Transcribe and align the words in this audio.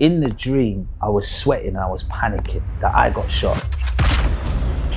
In 0.00 0.18
the 0.20 0.28
dream, 0.28 0.88
I 1.00 1.08
was 1.08 1.30
sweating 1.30 1.68
and 1.68 1.78
I 1.78 1.86
was 1.86 2.02
panicking 2.04 2.64
that 2.80 2.96
I 2.96 3.10
got 3.10 3.30
shot. 3.30 3.56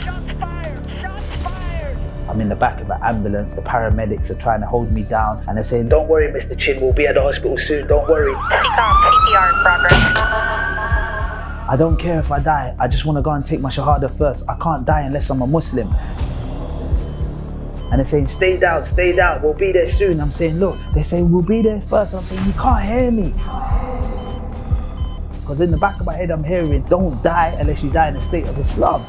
Shots 0.02 0.32
fired! 0.40 0.90
Shots 0.90 1.20
fired! 1.44 1.98
I'm 2.28 2.42
in 2.42 2.50
the 2.50 2.56
back 2.56 2.82
of 2.82 2.90
an 2.90 3.00
ambulance. 3.04 3.54
The 3.54 3.62
paramedics 3.62 4.32
are 4.32 4.42
trying 4.42 4.62
to 4.62 4.66
hold 4.66 4.92
me 4.92 5.04
down 5.04 5.46
and 5.48 5.56
they're 5.56 5.64
saying, 5.64 5.90
Don't 5.90 6.08
worry, 6.08 6.32
Mr. 6.32 6.58
Chin, 6.58 6.82
we'll 6.82 6.94
be 6.94 7.06
at 7.06 7.14
the 7.14 7.22
hospital 7.22 7.60
soon. 7.60 7.86
Don't 7.86 8.10
worry. 8.10 8.34
CPR 8.34 9.50
in 9.54 9.62
progress. 9.62 9.94
I 11.70 11.76
don't 11.78 11.98
care 11.98 12.20
if 12.20 12.32
I 12.32 12.40
die. 12.40 12.76
I 12.80 12.88
just 12.88 13.06
want 13.06 13.20
to 13.20 13.22
go 13.22 13.30
and 13.30 13.46
take 13.46 13.60
my 13.60 13.70
Shahada 13.70 14.10
first. 14.10 14.50
I 14.50 14.58
can't 14.58 14.84
die 14.84 15.02
unless 15.02 15.30
I'm 15.30 15.44
a 15.44 15.48
Muslim. 15.48 15.94
And 17.92 18.00
they're 18.00 18.04
saying, 18.04 18.26
Stay 18.26 18.58
down, 18.58 18.92
stay 18.94 19.12
down. 19.12 19.44
We'll 19.44 19.54
be 19.54 19.72
there 19.72 19.94
soon. 19.94 20.20
I'm 20.20 20.32
saying, 20.32 20.58
Look, 20.60 20.80
they 20.96 21.04
say, 21.04 21.22
We'll 21.22 21.44
be 21.44 21.62
there 21.62 21.82
first. 21.82 22.16
I'm 22.16 22.26
saying, 22.26 22.44
You 22.48 22.54
can't 22.54 22.84
hear 22.84 23.12
me. 23.12 23.36
Because 25.48 25.62
in 25.62 25.72
the 25.72 25.78
back 25.78 25.98
of 26.02 26.06
my 26.06 26.14
head, 26.14 26.30
I'm 26.30 26.44
hearing, 26.44 26.82
Don't 26.90 27.24
die 27.24 27.56
unless 27.58 27.82
you 27.82 27.90
die 27.90 28.10
in 28.10 28.16
the 28.16 28.22
state 28.22 28.46
of 28.48 28.60
Islam. 28.60 29.06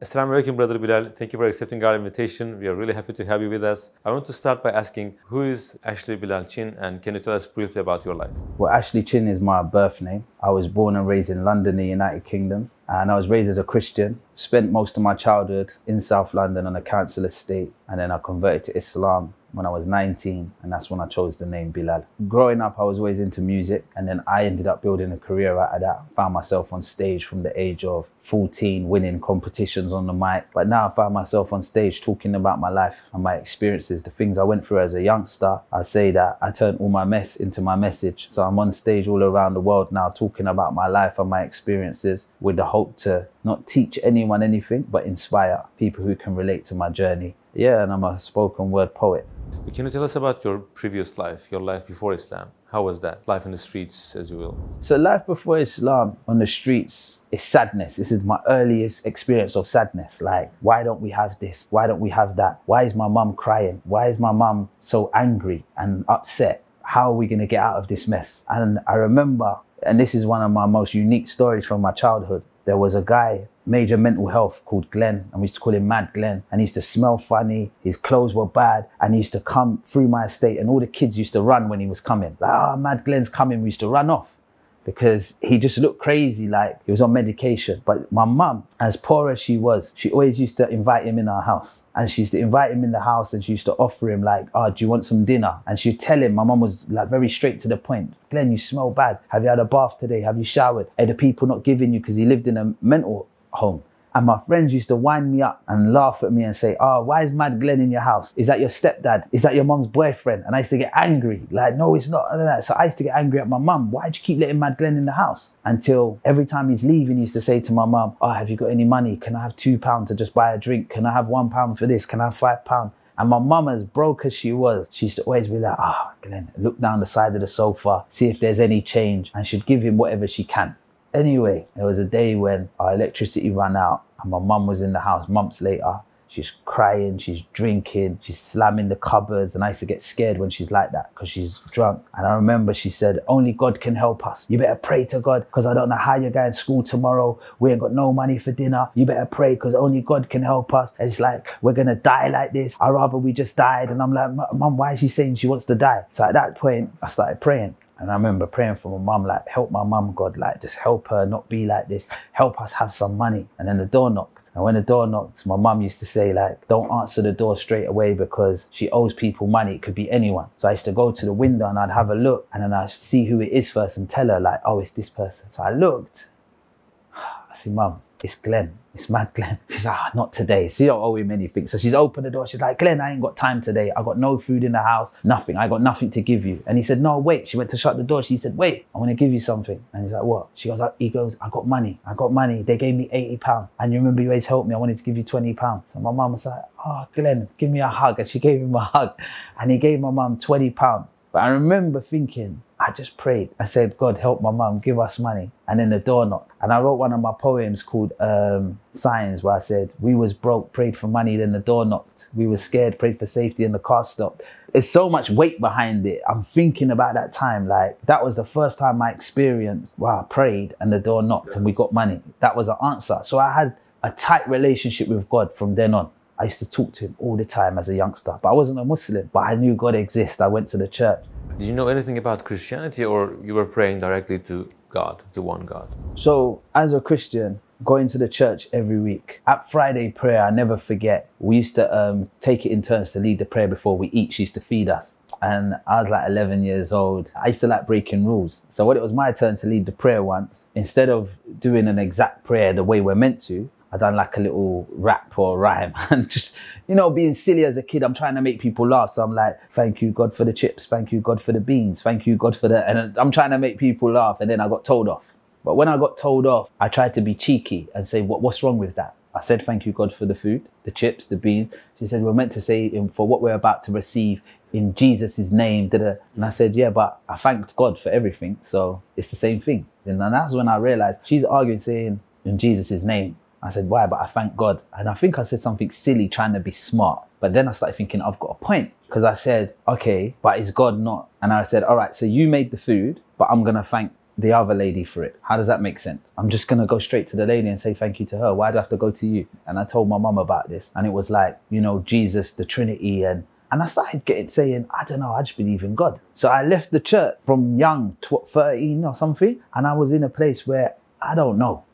Assalamu 0.00 0.40
alaikum, 0.40 0.54
Brother 0.54 0.78
Bilal. 0.78 1.10
Thank 1.10 1.32
you 1.32 1.40
for 1.40 1.48
accepting 1.48 1.82
our 1.82 1.96
invitation. 1.96 2.60
We 2.60 2.68
are 2.68 2.76
really 2.76 2.94
happy 2.94 3.12
to 3.14 3.24
have 3.24 3.42
you 3.42 3.50
with 3.50 3.64
us. 3.64 3.90
I 4.04 4.12
want 4.12 4.26
to 4.26 4.32
start 4.32 4.62
by 4.62 4.70
asking, 4.70 5.16
who 5.24 5.42
is 5.42 5.76
Ashley 5.82 6.14
Bilal 6.14 6.44
Chin 6.44 6.76
and 6.78 7.02
can 7.02 7.14
you 7.14 7.20
tell 7.20 7.34
us 7.34 7.48
briefly 7.48 7.80
about 7.80 8.04
your 8.04 8.14
life? 8.14 8.36
Well, 8.56 8.70
Ashley 8.70 9.02
Chin 9.02 9.26
is 9.26 9.40
my 9.40 9.64
birth 9.64 10.00
name. 10.00 10.24
I 10.40 10.50
was 10.50 10.68
born 10.68 10.94
and 10.94 11.08
raised 11.08 11.30
in 11.30 11.42
London, 11.42 11.78
the 11.78 11.86
United 11.86 12.24
Kingdom, 12.24 12.70
and 12.86 13.10
I 13.10 13.16
was 13.16 13.26
raised 13.26 13.50
as 13.50 13.58
a 13.58 13.64
Christian. 13.64 14.20
Spent 14.36 14.70
most 14.70 14.96
of 14.96 15.02
my 15.02 15.14
childhood 15.14 15.72
in 15.88 16.00
South 16.00 16.32
London 16.32 16.68
on 16.68 16.76
a 16.76 16.80
council 16.80 17.24
estate, 17.24 17.72
and 17.88 17.98
then 17.98 18.12
I 18.12 18.18
converted 18.18 18.62
to 18.64 18.76
Islam 18.76 19.34
when 19.56 19.64
I 19.64 19.70
was 19.70 19.86
19, 19.86 20.52
and 20.62 20.70
that's 20.70 20.90
when 20.90 21.00
I 21.00 21.06
chose 21.06 21.38
the 21.38 21.46
name 21.46 21.70
Bilal. 21.70 22.04
Growing 22.28 22.60
up, 22.60 22.78
I 22.78 22.84
was 22.84 22.98
always 22.98 23.20
into 23.20 23.40
music, 23.40 23.86
and 23.96 24.06
then 24.06 24.22
I 24.26 24.44
ended 24.44 24.66
up 24.66 24.82
building 24.82 25.12
a 25.12 25.16
career 25.16 25.58
out 25.58 25.74
of 25.74 25.80
that. 25.80 26.02
Found 26.14 26.34
myself 26.34 26.74
on 26.74 26.82
stage 26.82 27.24
from 27.24 27.42
the 27.42 27.58
age 27.58 27.82
of 27.82 28.06
14, 28.18 28.86
winning 28.86 29.18
competitions 29.18 29.94
on 29.94 30.06
the 30.06 30.12
mic. 30.12 30.44
But 30.52 30.68
now 30.68 30.88
I 30.88 30.90
find 30.90 31.14
myself 31.14 31.54
on 31.54 31.62
stage 31.62 32.02
talking 32.02 32.34
about 32.34 32.60
my 32.60 32.68
life 32.68 33.08
and 33.14 33.22
my 33.22 33.36
experiences, 33.36 34.02
the 34.02 34.10
things 34.10 34.36
I 34.36 34.42
went 34.42 34.66
through 34.66 34.80
as 34.80 34.92
a 34.92 35.02
youngster. 35.02 35.58
I 35.72 35.80
say 35.80 36.10
that 36.10 36.36
I 36.42 36.50
turned 36.50 36.78
all 36.78 36.90
my 36.90 37.04
mess 37.04 37.36
into 37.36 37.62
my 37.62 37.76
message. 37.76 38.26
So 38.28 38.42
I'm 38.42 38.58
on 38.58 38.70
stage 38.72 39.08
all 39.08 39.22
around 39.22 39.54
the 39.54 39.60
world 39.60 39.90
now 39.90 40.10
talking 40.10 40.48
about 40.48 40.74
my 40.74 40.86
life 40.86 41.18
and 41.18 41.30
my 41.30 41.42
experiences 41.44 42.28
with 42.40 42.56
the 42.56 42.66
hope 42.66 42.98
to 42.98 43.26
not 43.42 43.66
teach 43.66 43.98
anyone 44.02 44.42
anything, 44.42 44.82
but 44.82 45.06
inspire 45.06 45.64
people 45.78 46.04
who 46.04 46.14
can 46.14 46.34
relate 46.34 46.66
to 46.66 46.74
my 46.74 46.90
journey. 46.90 47.36
Yeah, 47.54 47.82
and 47.82 47.90
I'm 47.90 48.04
a 48.04 48.18
spoken 48.18 48.70
word 48.70 48.92
poet. 48.94 49.26
Can 49.74 49.84
you 49.84 49.90
tell 49.90 50.04
us 50.04 50.16
about 50.16 50.42
your 50.42 50.58
previous 50.58 51.18
life, 51.18 51.48
your 51.50 51.60
life 51.60 51.86
before 51.86 52.14
Islam? 52.14 52.48
How 52.72 52.82
was 52.82 52.98
that? 53.00 53.28
Life 53.28 53.44
in 53.44 53.50
the 53.52 53.58
streets, 53.58 54.16
as 54.16 54.30
you 54.30 54.38
will. 54.38 54.56
So 54.80 54.96
life 54.96 55.26
before 55.26 55.58
Islam 55.58 56.16
on 56.26 56.38
the 56.38 56.46
streets 56.46 57.20
is 57.30 57.42
sadness. 57.42 57.96
This 57.96 58.10
is 58.10 58.24
my 58.24 58.38
earliest 58.48 59.06
experience 59.06 59.54
of 59.54 59.68
sadness. 59.68 60.22
Like, 60.22 60.50
why 60.60 60.82
don't 60.82 61.00
we 61.00 61.10
have 61.10 61.38
this? 61.40 61.66
Why 61.70 61.86
don't 61.86 62.00
we 62.00 62.10
have 62.10 62.36
that? 62.36 62.62
Why 62.64 62.84
is 62.84 62.94
my 62.94 63.08
mum 63.08 63.34
crying? 63.34 63.82
Why 63.84 64.08
is 64.08 64.18
my 64.18 64.32
mum 64.32 64.70
so 64.80 65.10
angry 65.14 65.64
and 65.76 66.04
upset? 66.08 66.64
How 66.82 67.10
are 67.10 67.14
we 67.14 67.26
going 67.26 67.40
to 67.40 67.46
get 67.46 67.62
out 67.62 67.76
of 67.76 67.88
this 67.88 68.08
mess? 68.08 68.46
And 68.48 68.78
I 68.86 68.94
remember, 68.94 69.58
and 69.82 70.00
this 70.00 70.14
is 70.14 70.24
one 70.24 70.42
of 70.42 70.50
my 70.52 70.66
most 70.66 70.94
unique 70.94 71.28
stories 71.28 71.66
from 71.66 71.82
my 71.82 71.92
childhood. 71.92 72.42
There 72.66 72.76
was 72.76 72.94
a 72.94 73.02
guy, 73.02 73.48
major 73.64 73.96
mental 73.96 74.28
health, 74.28 74.60
called 74.64 74.90
Glenn, 74.90 75.28
and 75.32 75.40
we 75.40 75.44
used 75.44 75.54
to 75.54 75.60
call 75.60 75.74
him 75.74 75.88
Mad 75.88 76.10
Glenn. 76.12 76.42
And 76.50 76.60
he 76.60 76.64
used 76.64 76.74
to 76.74 76.82
smell 76.82 77.16
funny, 77.16 77.70
his 77.82 77.96
clothes 77.96 78.34
were 78.34 78.46
bad, 78.46 78.86
and 79.00 79.14
he 79.14 79.18
used 79.18 79.32
to 79.32 79.40
come 79.40 79.82
through 79.86 80.08
my 80.08 80.24
estate, 80.26 80.58
and 80.58 80.68
all 80.68 80.80
the 80.80 80.86
kids 80.86 81.16
used 81.16 81.32
to 81.32 81.40
run 81.40 81.68
when 81.68 81.80
he 81.80 81.86
was 81.86 82.00
coming. 82.00 82.36
Like, 82.40 82.50
ah, 82.50 82.76
Mad 82.76 83.04
Glenn's 83.04 83.28
coming, 83.30 83.62
we 83.62 83.68
used 83.68 83.80
to 83.80 83.88
run 83.88 84.10
off 84.10 84.36
because 84.86 85.36
he 85.42 85.58
just 85.58 85.76
looked 85.78 85.98
crazy 85.98 86.46
like 86.46 86.78
he 86.86 86.92
was 86.92 87.00
on 87.00 87.12
medication. 87.12 87.82
But 87.84 88.10
my 88.12 88.24
mum, 88.24 88.68
as 88.78 88.96
poor 88.96 89.30
as 89.32 89.40
she 89.40 89.58
was, 89.58 89.92
she 89.96 90.12
always 90.12 90.38
used 90.38 90.56
to 90.58 90.68
invite 90.68 91.04
him 91.04 91.18
in 91.18 91.26
our 91.26 91.42
house. 91.42 91.84
And 91.96 92.08
she 92.08 92.22
used 92.22 92.32
to 92.32 92.38
invite 92.38 92.70
him 92.70 92.84
in 92.84 92.92
the 92.92 93.00
house 93.00 93.34
and 93.34 93.44
she 93.44 93.52
used 93.52 93.64
to 93.64 93.72
offer 93.72 94.08
him 94.08 94.22
like, 94.22 94.46
oh, 94.54 94.70
do 94.70 94.84
you 94.84 94.88
want 94.88 95.04
some 95.04 95.24
dinner? 95.24 95.58
And 95.66 95.78
she'd 95.78 95.98
tell 95.98 96.22
him, 96.22 96.36
my 96.36 96.44
mum 96.44 96.60
was 96.60 96.88
like 96.88 97.10
very 97.10 97.28
straight 97.28 97.58
to 97.62 97.68
the 97.68 97.76
point. 97.76 98.14
Glenn, 98.30 98.52
you 98.52 98.58
smell 98.58 98.92
bad. 98.92 99.18
Have 99.28 99.42
you 99.42 99.48
had 99.48 99.58
a 99.58 99.64
bath 99.64 99.98
today? 99.98 100.20
Have 100.20 100.38
you 100.38 100.44
showered? 100.44 100.86
Are 100.98 101.06
the 101.06 101.14
people 101.14 101.48
not 101.48 101.64
giving 101.64 101.92
you 101.92 101.98
because 101.98 102.14
he 102.14 102.24
lived 102.24 102.46
in 102.46 102.56
a 102.56 102.72
mental 102.80 103.28
home? 103.50 103.82
And 104.16 104.24
my 104.24 104.38
friends 104.38 104.72
used 104.72 104.88
to 104.88 104.96
wind 104.96 105.30
me 105.30 105.42
up 105.42 105.62
and 105.68 105.92
laugh 105.92 106.22
at 106.22 106.32
me 106.32 106.42
and 106.42 106.56
say, 106.56 106.74
Oh, 106.80 107.02
why 107.02 107.24
is 107.24 107.30
Mad 107.30 107.60
Glenn 107.60 107.82
in 107.82 107.90
your 107.90 108.00
house? 108.00 108.32
Is 108.34 108.46
that 108.46 108.60
your 108.60 108.70
stepdad? 108.70 109.28
Is 109.30 109.42
that 109.42 109.54
your 109.54 109.64
mom's 109.64 109.88
boyfriend? 109.88 110.44
And 110.46 110.56
I 110.56 110.60
used 110.60 110.70
to 110.70 110.78
get 110.78 110.90
angry. 110.94 111.42
Like, 111.50 111.76
no, 111.76 111.94
it's 111.94 112.08
not. 112.08 112.24
So 112.64 112.72
I 112.72 112.86
used 112.86 112.96
to 112.96 113.04
get 113.04 113.14
angry 113.14 113.40
at 113.40 113.46
my 113.46 113.58
mum. 113.58 113.90
Why'd 113.90 114.16
you 114.16 114.22
keep 114.22 114.38
letting 114.38 114.58
Mad 114.58 114.78
Glenn 114.78 114.96
in 114.96 115.04
the 115.04 115.12
house? 115.12 115.50
Until 115.66 116.18
every 116.24 116.46
time 116.46 116.70
he's 116.70 116.82
leaving, 116.82 117.16
he 117.16 117.24
used 117.24 117.34
to 117.34 117.42
say 117.42 117.60
to 117.60 117.74
my 117.74 117.84
mum, 117.84 118.16
Oh, 118.22 118.30
have 118.30 118.48
you 118.48 118.56
got 118.56 118.70
any 118.70 118.84
money? 118.84 119.18
Can 119.18 119.36
I 119.36 119.42
have 119.42 119.54
two 119.56 119.78
pounds 119.78 120.08
to 120.08 120.14
just 120.14 120.32
buy 120.32 120.54
a 120.54 120.56
drink? 120.56 120.88
Can 120.88 121.04
I 121.04 121.12
have 121.12 121.26
one 121.26 121.50
pound 121.50 121.78
for 121.78 121.86
this? 121.86 122.06
Can 122.06 122.22
I 122.22 122.24
have 122.24 122.36
five 122.38 122.64
pounds? 122.64 122.92
And 123.18 123.28
my 123.28 123.38
mum, 123.38 123.68
as 123.68 123.84
broke 123.84 124.24
as 124.24 124.32
she 124.32 124.54
was, 124.54 124.88
she 124.92 125.06
used 125.06 125.16
to 125.16 125.24
always 125.24 125.46
be 125.46 125.58
like, 125.58 125.76
ah, 125.78 126.10
oh, 126.10 126.26
Glenn, 126.26 126.50
look 126.56 126.80
down 126.80 127.00
the 127.00 127.06
side 127.06 127.34
of 127.34 127.42
the 127.42 127.46
sofa, 127.46 128.06
see 128.08 128.28
if 128.28 128.40
there's 128.40 128.60
any 128.60 128.80
change, 128.80 129.30
and 129.34 129.46
she'd 129.46 129.66
give 129.66 129.82
him 129.82 129.98
whatever 129.98 130.26
she 130.26 130.42
can. 130.42 130.74
Anyway, 131.14 131.66
there 131.76 131.86
was 131.86 131.98
a 131.98 132.04
day 132.04 132.34
when 132.34 132.68
our 132.78 132.94
electricity 132.94 133.50
ran 133.50 133.76
out 133.76 134.02
and 134.22 134.30
my 134.30 134.38
mum 134.38 134.66
was 134.66 134.82
in 134.82 134.92
the 134.92 135.00
house 135.00 135.28
months 135.28 135.60
later. 135.62 136.00
She's 136.28 136.52
crying, 136.66 137.16
she's 137.16 137.42
drinking, 137.54 138.18
she's 138.20 138.38
slamming 138.38 138.88
the 138.88 138.96
cupboards. 138.96 139.54
And 139.54 139.64
I 139.64 139.68
used 139.68 139.80
to 139.80 139.86
get 139.86 140.02
scared 140.02 140.36
when 140.36 140.50
she's 140.50 140.70
like 140.70 140.92
that 140.92 141.14
because 141.14 141.30
she's 141.30 141.60
drunk. 141.70 142.04
And 142.14 142.26
I 142.26 142.34
remember 142.34 142.74
she 142.74 142.90
said, 142.90 143.20
Only 143.28 143.52
God 143.52 143.80
can 143.80 143.94
help 143.94 144.26
us. 144.26 144.44
You 144.50 144.58
better 144.58 144.74
pray 144.74 145.06
to 145.06 145.20
God 145.20 145.46
because 145.46 145.64
I 145.64 145.72
don't 145.72 145.88
know 145.88 145.96
how 145.96 146.16
you're 146.16 146.30
going 146.30 146.52
to 146.52 146.58
school 146.58 146.82
tomorrow. 146.82 147.40
We 147.58 147.70
ain't 147.70 147.80
got 147.80 147.92
no 147.92 148.12
money 148.12 148.38
for 148.38 148.52
dinner. 148.52 148.90
You 148.94 149.06
better 149.06 149.24
pray 149.24 149.54
because 149.54 149.74
only 149.74 150.02
God 150.02 150.28
can 150.28 150.42
help 150.42 150.74
us. 150.74 150.92
And 150.98 151.08
it's 151.08 151.20
like, 151.20 151.48
We're 151.62 151.72
going 151.72 151.86
to 151.86 151.94
die 151.94 152.28
like 152.28 152.52
this. 152.52 152.76
I'd 152.80 152.90
rather 152.90 153.16
we 153.16 153.32
just 153.32 153.56
died. 153.56 153.90
And 153.90 154.02
I'm 154.02 154.12
like, 154.12 154.30
Mum, 154.52 154.76
why 154.76 154.92
is 154.92 155.00
she 155.00 155.08
saying 155.08 155.36
she 155.36 155.46
wants 155.46 155.64
to 155.66 155.74
die? 155.74 156.04
So 156.10 156.24
at 156.24 156.34
that 156.34 156.56
point, 156.56 156.90
I 157.00 157.06
started 157.06 157.40
praying. 157.40 157.76
And 157.98 158.10
I 158.10 158.14
remember 158.14 158.46
praying 158.46 158.76
for 158.76 158.98
my 158.98 159.04
mum, 159.04 159.26
like, 159.26 159.48
help 159.48 159.70
my 159.70 159.82
mum, 159.82 160.12
God, 160.14 160.36
like, 160.36 160.60
just 160.60 160.74
help 160.74 161.08
her 161.08 161.24
not 161.24 161.48
be 161.48 161.64
like 161.64 161.88
this. 161.88 162.06
Help 162.32 162.60
us 162.60 162.72
have 162.72 162.92
some 162.92 163.16
money. 163.16 163.46
And 163.58 163.66
then 163.66 163.78
the 163.78 163.86
door 163.86 164.10
knocked. 164.10 164.50
And 164.54 164.62
when 164.62 164.74
the 164.74 164.82
door 164.82 165.06
knocked, 165.06 165.46
my 165.46 165.56
mum 165.56 165.80
used 165.80 165.98
to 166.00 166.06
say, 166.06 166.34
like, 166.34 166.66
don't 166.68 166.90
answer 166.90 167.22
the 167.22 167.32
door 167.32 167.56
straight 167.56 167.86
away 167.86 168.12
because 168.12 168.68
she 168.70 168.90
owes 168.90 169.14
people 169.14 169.46
money. 169.46 169.76
It 169.76 169.82
could 169.82 169.94
be 169.94 170.10
anyone. 170.10 170.48
So 170.58 170.68
I 170.68 170.72
used 170.72 170.84
to 170.86 170.92
go 170.92 171.10
to 171.10 171.24
the 171.24 171.32
window 171.32 171.68
and 171.68 171.78
I'd 171.78 171.90
have 171.90 172.10
a 172.10 172.14
look 172.14 172.48
and 172.52 172.62
then 172.62 172.72
I'd 172.74 172.90
see 172.90 173.24
who 173.24 173.40
it 173.40 173.50
is 173.50 173.70
first 173.70 173.96
and 173.96 174.08
tell 174.08 174.28
her, 174.28 174.40
like, 174.40 174.60
oh, 174.66 174.80
it's 174.80 174.92
this 174.92 175.08
person. 175.08 175.50
So 175.50 175.62
I 175.62 175.72
looked. 175.72 176.28
I 177.14 177.54
said, 177.54 177.72
mum, 177.72 178.02
it's 178.26 178.34
Glenn. 178.34 178.76
It's 178.92 179.08
mad 179.08 179.30
Glenn. 179.34 179.56
She's 179.70 179.84
like, 179.84 179.96
ah, 179.96 180.10
not 180.12 180.32
today. 180.32 180.68
She 180.68 180.84
don't 180.84 181.00
owe 181.00 181.14
him 181.14 181.30
anything. 181.30 181.68
So 181.68 181.78
she's 181.78 181.94
opened 181.94 182.26
the 182.26 182.30
door. 182.30 182.44
She's 182.44 182.60
like, 182.60 182.76
Glenn, 182.76 183.00
I 183.00 183.12
ain't 183.12 183.20
got 183.20 183.36
time 183.36 183.60
today. 183.60 183.92
I 183.96 184.02
got 184.02 184.18
no 184.18 184.36
food 184.36 184.64
in 184.64 184.72
the 184.72 184.82
house, 184.82 185.12
nothing. 185.22 185.56
I 185.56 185.68
got 185.68 185.80
nothing 185.80 186.10
to 186.10 186.20
give 186.20 186.44
you. 186.44 186.60
And 186.66 186.76
he 186.76 186.82
said, 186.82 187.00
no, 187.00 187.18
wait. 187.18 187.46
She 187.46 187.56
went 187.56 187.70
to 187.70 187.76
shut 187.76 187.96
the 187.96 188.02
door. 188.02 188.24
She 188.24 188.36
said, 188.36 188.56
wait, 188.56 188.86
I 188.92 188.98
want 188.98 189.10
to 189.10 189.14
give 189.14 189.32
you 189.32 189.40
something. 189.40 189.80
And 189.92 190.02
he's 190.02 190.12
like, 190.12 190.24
what? 190.24 190.48
She 190.56 190.68
goes, 190.68 190.80
he 190.98 191.08
goes, 191.08 191.36
I 191.40 191.48
got 191.50 191.68
money. 191.68 192.00
I 192.04 192.14
got 192.14 192.32
money. 192.32 192.62
They 192.62 192.76
gave 192.76 192.96
me 192.96 193.08
80 193.12 193.36
pounds. 193.36 193.68
And 193.78 193.92
you 193.92 194.00
remember 194.00 194.22
you 194.22 194.30
always 194.30 194.46
helped 194.46 194.68
me. 194.68 194.74
I 194.74 194.78
wanted 194.78 194.98
to 194.98 195.04
give 195.04 195.16
you 195.16 195.22
20 195.22 195.54
pounds. 195.54 195.84
So 195.92 196.00
my 196.00 196.10
mum 196.10 196.32
was 196.32 196.46
like, 196.46 196.64
oh, 196.84 197.06
Glenn, 197.14 197.48
give 197.58 197.70
me 197.70 197.80
a 197.80 197.88
hug. 197.88 198.18
And 198.18 198.28
she 198.28 198.40
gave 198.40 198.60
him 198.60 198.74
a 198.74 198.80
hug. 198.80 199.16
And 199.60 199.70
he 199.70 199.78
gave 199.78 200.00
my 200.00 200.10
mum 200.10 200.36
20 200.38 200.70
pounds. 200.70 201.06
But 201.30 201.42
I 201.42 201.48
remember 201.48 202.00
thinking, 202.00 202.62
I 202.78 202.92
just 202.92 203.16
prayed. 203.16 203.48
I 203.58 203.64
said, 203.64 203.96
God, 203.96 204.18
help 204.18 204.42
my 204.42 204.50
mum, 204.50 204.80
give 204.80 204.98
us 204.98 205.18
money. 205.18 205.50
And 205.66 205.80
then 205.80 205.88
the 205.88 205.98
door 205.98 206.26
knocked. 206.26 206.52
And 206.60 206.72
I 206.72 206.80
wrote 206.80 206.96
one 206.96 207.12
of 207.12 207.20
my 207.20 207.32
poems 207.38 207.82
called 207.82 208.12
um, 208.20 208.78
Signs, 208.92 209.42
where 209.42 209.54
I 209.54 209.60
said, 209.60 209.90
We 209.98 210.14
was 210.14 210.34
broke, 210.34 210.72
prayed 210.72 210.96
for 210.96 211.08
money, 211.08 211.36
then 211.36 211.52
the 211.52 211.58
door 211.58 211.86
knocked. 211.86 212.28
We 212.34 212.46
were 212.46 212.58
scared, 212.58 212.98
prayed 212.98 213.18
for 213.18 213.24
safety, 213.24 213.64
and 213.64 213.74
the 213.74 213.78
car 213.78 214.04
stopped. 214.04 214.42
There's 214.72 214.88
so 214.88 215.08
much 215.08 215.30
weight 215.30 215.58
behind 215.58 216.06
it. 216.06 216.20
I'm 216.28 216.44
thinking 216.44 216.90
about 216.90 217.14
that 217.14 217.32
time. 217.32 217.66
Like, 217.66 217.98
that 218.02 218.22
was 218.22 218.36
the 218.36 218.44
first 218.44 218.78
time 218.78 219.00
I 219.00 219.10
experienced, 219.10 219.98
wow, 219.98 220.20
I 220.20 220.32
prayed 220.32 220.74
and 220.78 220.92
the 220.92 221.00
door 221.00 221.22
knocked 221.22 221.56
and 221.56 221.64
we 221.64 221.72
got 221.72 221.94
money. 221.94 222.20
That 222.40 222.56
was 222.56 222.68
an 222.68 222.76
answer. 222.84 223.20
So 223.24 223.38
I 223.38 223.52
had 223.54 223.74
a 224.02 224.10
tight 224.10 224.46
relationship 224.48 225.08
with 225.08 225.28
God 225.30 225.54
from 225.54 225.76
then 225.76 225.94
on. 225.94 226.10
I 226.38 226.44
used 226.44 226.58
to 226.58 226.70
talk 226.70 226.92
to 226.94 227.06
him 227.06 227.16
all 227.18 227.36
the 227.36 227.44
time 227.44 227.78
as 227.78 227.88
a 227.88 227.94
youngster, 227.94 228.38
but 228.42 228.48
I 228.50 228.52
wasn't 228.52 228.78
a 228.78 228.84
Muslim, 228.84 229.30
but 229.32 229.40
I 229.40 229.54
knew 229.54 229.74
God 229.74 229.94
exists. 229.94 230.40
I 230.40 230.46
went 230.48 230.68
to 230.68 230.76
the 230.76 230.88
church. 230.88 231.24
Did 231.58 231.68
you 231.68 231.74
know 231.74 231.88
anything 231.88 232.18
about 232.18 232.44
Christianity 232.44 233.04
or 233.04 233.34
you 233.42 233.54
were 233.54 233.64
praying 233.64 234.00
directly 234.00 234.38
to 234.40 234.68
God, 234.90 235.22
to 235.32 235.40
one 235.40 235.64
God? 235.64 235.88
So, 236.14 236.60
as 236.74 236.92
a 236.92 237.00
Christian, 237.00 237.60
going 237.84 238.08
to 238.08 238.18
the 238.18 238.28
church 238.28 238.68
every 238.72 238.98
week. 238.98 239.40
At 239.46 239.70
Friday 239.70 240.10
prayer, 240.10 240.44
I 240.44 240.50
never 240.50 240.76
forget, 240.76 241.28
we 241.38 241.56
used 241.56 241.74
to 241.74 241.94
um, 241.94 242.30
take 242.40 242.64
it 242.64 242.70
in 242.70 242.82
turns 242.82 243.12
to 243.12 243.20
lead 243.20 243.38
the 243.38 243.44
prayer 243.44 243.68
before 243.68 243.96
we 243.98 244.08
eat. 244.08 244.34
She 244.34 244.42
used 244.44 244.54
to 244.54 244.60
feed 244.60 244.88
us. 244.88 245.18
And 245.42 245.74
I 245.86 246.00
was 246.00 246.10
like 246.10 246.28
11 246.28 246.62
years 246.62 246.92
old. 246.92 247.32
I 247.40 247.48
used 247.48 247.60
to 247.60 247.66
like 247.66 247.86
breaking 247.86 248.24
rules. 248.24 248.66
So 248.70 248.86
when 248.86 248.96
it 248.96 249.02
was 249.02 249.12
my 249.12 249.32
turn 249.32 249.56
to 249.56 249.66
lead 249.66 249.86
the 249.86 249.92
prayer 249.92 250.22
once, 250.22 250.68
instead 250.74 251.10
of 251.10 251.36
doing 251.60 251.88
an 251.88 251.98
exact 251.98 252.44
prayer 252.44 252.72
the 252.72 252.84
way 252.84 253.00
we're 253.00 253.14
meant 253.14 253.42
to, 253.42 253.68
I 253.96 253.98
done 253.98 254.14
like 254.14 254.36
a 254.36 254.40
little 254.40 254.86
rap 254.90 255.38
or 255.38 255.58
rhyme 255.58 255.94
and 256.10 256.28
just, 256.28 256.54
you 256.86 256.94
know, 256.94 257.08
being 257.08 257.32
silly 257.32 257.64
as 257.64 257.78
a 257.78 257.82
kid, 257.82 258.02
I'm 258.02 258.14
trying 258.14 258.34
to 258.34 258.42
make 258.42 258.60
people 258.60 258.86
laugh. 258.86 259.10
So 259.10 259.24
I'm 259.24 259.34
like, 259.34 259.58
thank 259.70 260.02
you, 260.02 260.10
God, 260.10 260.36
for 260.36 260.44
the 260.44 260.52
chips. 260.52 260.84
Thank 260.86 261.12
you, 261.12 261.20
God, 261.20 261.40
for 261.40 261.52
the 261.52 261.60
beans. 261.60 262.02
Thank 262.02 262.26
you, 262.26 262.36
God, 262.36 262.54
for 262.54 262.68
the, 262.68 262.88
and 262.88 263.16
I'm 263.16 263.30
trying 263.30 263.50
to 263.50 263.58
make 263.58 263.78
people 263.78 264.12
laugh. 264.12 264.38
And 264.40 264.50
then 264.50 264.60
I 264.60 264.68
got 264.68 264.84
told 264.84 265.08
off. 265.08 265.32
But 265.64 265.76
when 265.76 265.88
I 265.88 265.96
got 265.96 266.18
told 266.18 266.46
off, 266.46 266.70
I 266.78 266.88
tried 266.88 267.14
to 267.14 267.20
be 267.22 267.34
cheeky 267.34 267.88
and 267.94 268.06
say, 268.06 268.20
what, 268.20 268.42
what's 268.42 268.62
wrong 268.62 268.78
with 268.78 268.94
that? 268.96 269.14
I 269.34 269.40
said, 269.40 269.62
thank 269.62 269.86
you, 269.86 269.92
God, 269.92 270.14
for 270.14 270.26
the 270.26 270.34
food, 270.34 270.66
the 270.84 270.90
chips, 270.90 271.26
the 271.26 271.36
beans. 271.36 271.72
She 271.98 272.06
said, 272.06 272.22
we're 272.22 272.32
meant 272.32 272.52
to 272.52 272.60
say 272.60 272.90
for 273.12 273.26
what 273.26 273.42
we're 273.42 273.54
about 273.54 273.82
to 273.84 273.92
receive 273.92 274.42
in 274.72 274.94
Jesus' 274.94 275.50
name. 275.52 275.90
And 275.92 276.44
I 276.44 276.50
said, 276.50 276.74
yeah, 276.74 276.90
but 276.90 277.20
I 277.28 277.36
thanked 277.36 277.74
God 277.76 277.98
for 277.98 278.10
everything. 278.10 278.58
So 278.62 279.02
it's 279.16 279.30
the 279.30 279.36
same 279.36 279.60
thing. 279.60 279.86
And 280.04 280.20
that's 280.20 280.52
when 280.52 280.68
I 280.68 280.76
realized 280.76 281.20
she's 281.24 281.44
arguing 281.44 281.78
saying 281.78 282.20
in 282.44 282.58
Jesus' 282.58 283.02
name. 283.02 283.36
I 283.66 283.70
said, 283.70 283.88
why? 283.88 284.06
But 284.06 284.20
I 284.20 284.26
thank 284.26 284.56
God. 284.56 284.80
And 284.96 285.08
I 285.08 285.14
think 285.14 285.38
I 285.38 285.42
said 285.42 285.60
something 285.60 285.90
silly 285.90 286.28
trying 286.28 286.52
to 286.54 286.60
be 286.60 286.72
smart. 286.72 287.22
But 287.40 287.52
then 287.52 287.68
I 287.68 287.72
started 287.72 287.96
thinking, 287.96 288.20
I've 288.22 288.38
got 288.38 288.58
a 288.60 288.64
point. 288.64 288.92
Because 289.06 289.24
I 289.24 289.34
said, 289.34 289.74
okay, 289.86 290.34
but 290.42 290.58
is 290.58 290.70
God 290.70 290.98
not? 290.98 291.28
And 291.40 291.52
I 291.52 291.62
said, 291.62 291.84
all 291.84 291.96
right, 291.96 292.14
so 292.16 292.26
you 292.26 292.48
made 292.48 292.70
the 292.70 292.76
food, 292.76 293.20
but 293.38 293.48
I'm 293.50 293.62
going 293.62 293.76
to 293.76 293.82
thank 293.82 294.12
the 294.38 294.52
other 294.52 294.74
lady 294.74 295.04
for 295.04 295.24
it. 295.24 295.38
How 295.42 295.56
does 295.56 295.66
that 295.66 295.80
make 295.80 295.98
sense? 295.98 296.20
I'm 296.36 296.50
just 296.50 296.68
gonna 296.68 296.86
go 296.86 296.98
straight 296.98 297.28
to 297.28 297.36
the 297.36 297.46
lady 297.46 297.68
and 297.68 297.80
say 297.80 297.94
thank 297.94 298.20
you 298.20 298.26
to 298.26 298.38
her. 298.38 298.54
Why 298.54 298.70
do 298.70 298.78
I 298.78 298.82
have 298.82 298.90
to 298.90 298.96
go 298.96 299.10
to 299.10 299.26
you? 299.26 299.46
And 299.66 299.78
I 299.78 299.84
told 299.84 300.08
my 300.08 300.18
mum 300.18 300.38
about 300.38 300.68
this, 300.68 300.92
and 300.94 301.06
it 301.06 301.10
was 301.10 301.30
like, 301.30 301.58
you 301.70 301.80
know, 301.80 302.00
Jesus, 302.00 302.50
the 302.52 302.64
Trinity, 302.64 303.22
and 303.24 303.46
and 303.72 303.82
I 303.82 303.86
started 303.86 304.24
getting 304.24 304.48
saying, 304.48 304.86
I 304.90 305.04
don't 305.04 305.20
know, 305.20 305.32
I 305.32 305.42
just 305.42 305.56
believe 305.56 305.82
in 305.82 305.94
God. 305.94 306.20
So 306.34 306.48
I 306.48 306.64
left 306.64 306.92
the 306.92 307.00
church 307.00 307.36
from 307.44 307.78
young, 307.78 308.16
tw- 308.20 308.46
13 308.46 309.04
or 309.04 309.14
something, 309.14 309.60
and 309.74 309.86
I 309.86 309.94
was 309.94 310.12
in 310.12 310.22
a 310.22 310.28
place 310.28 310.66
where 310.66 310.94
I 311.20 311.34
don't 311.34 311.58
know. 311.58 311.84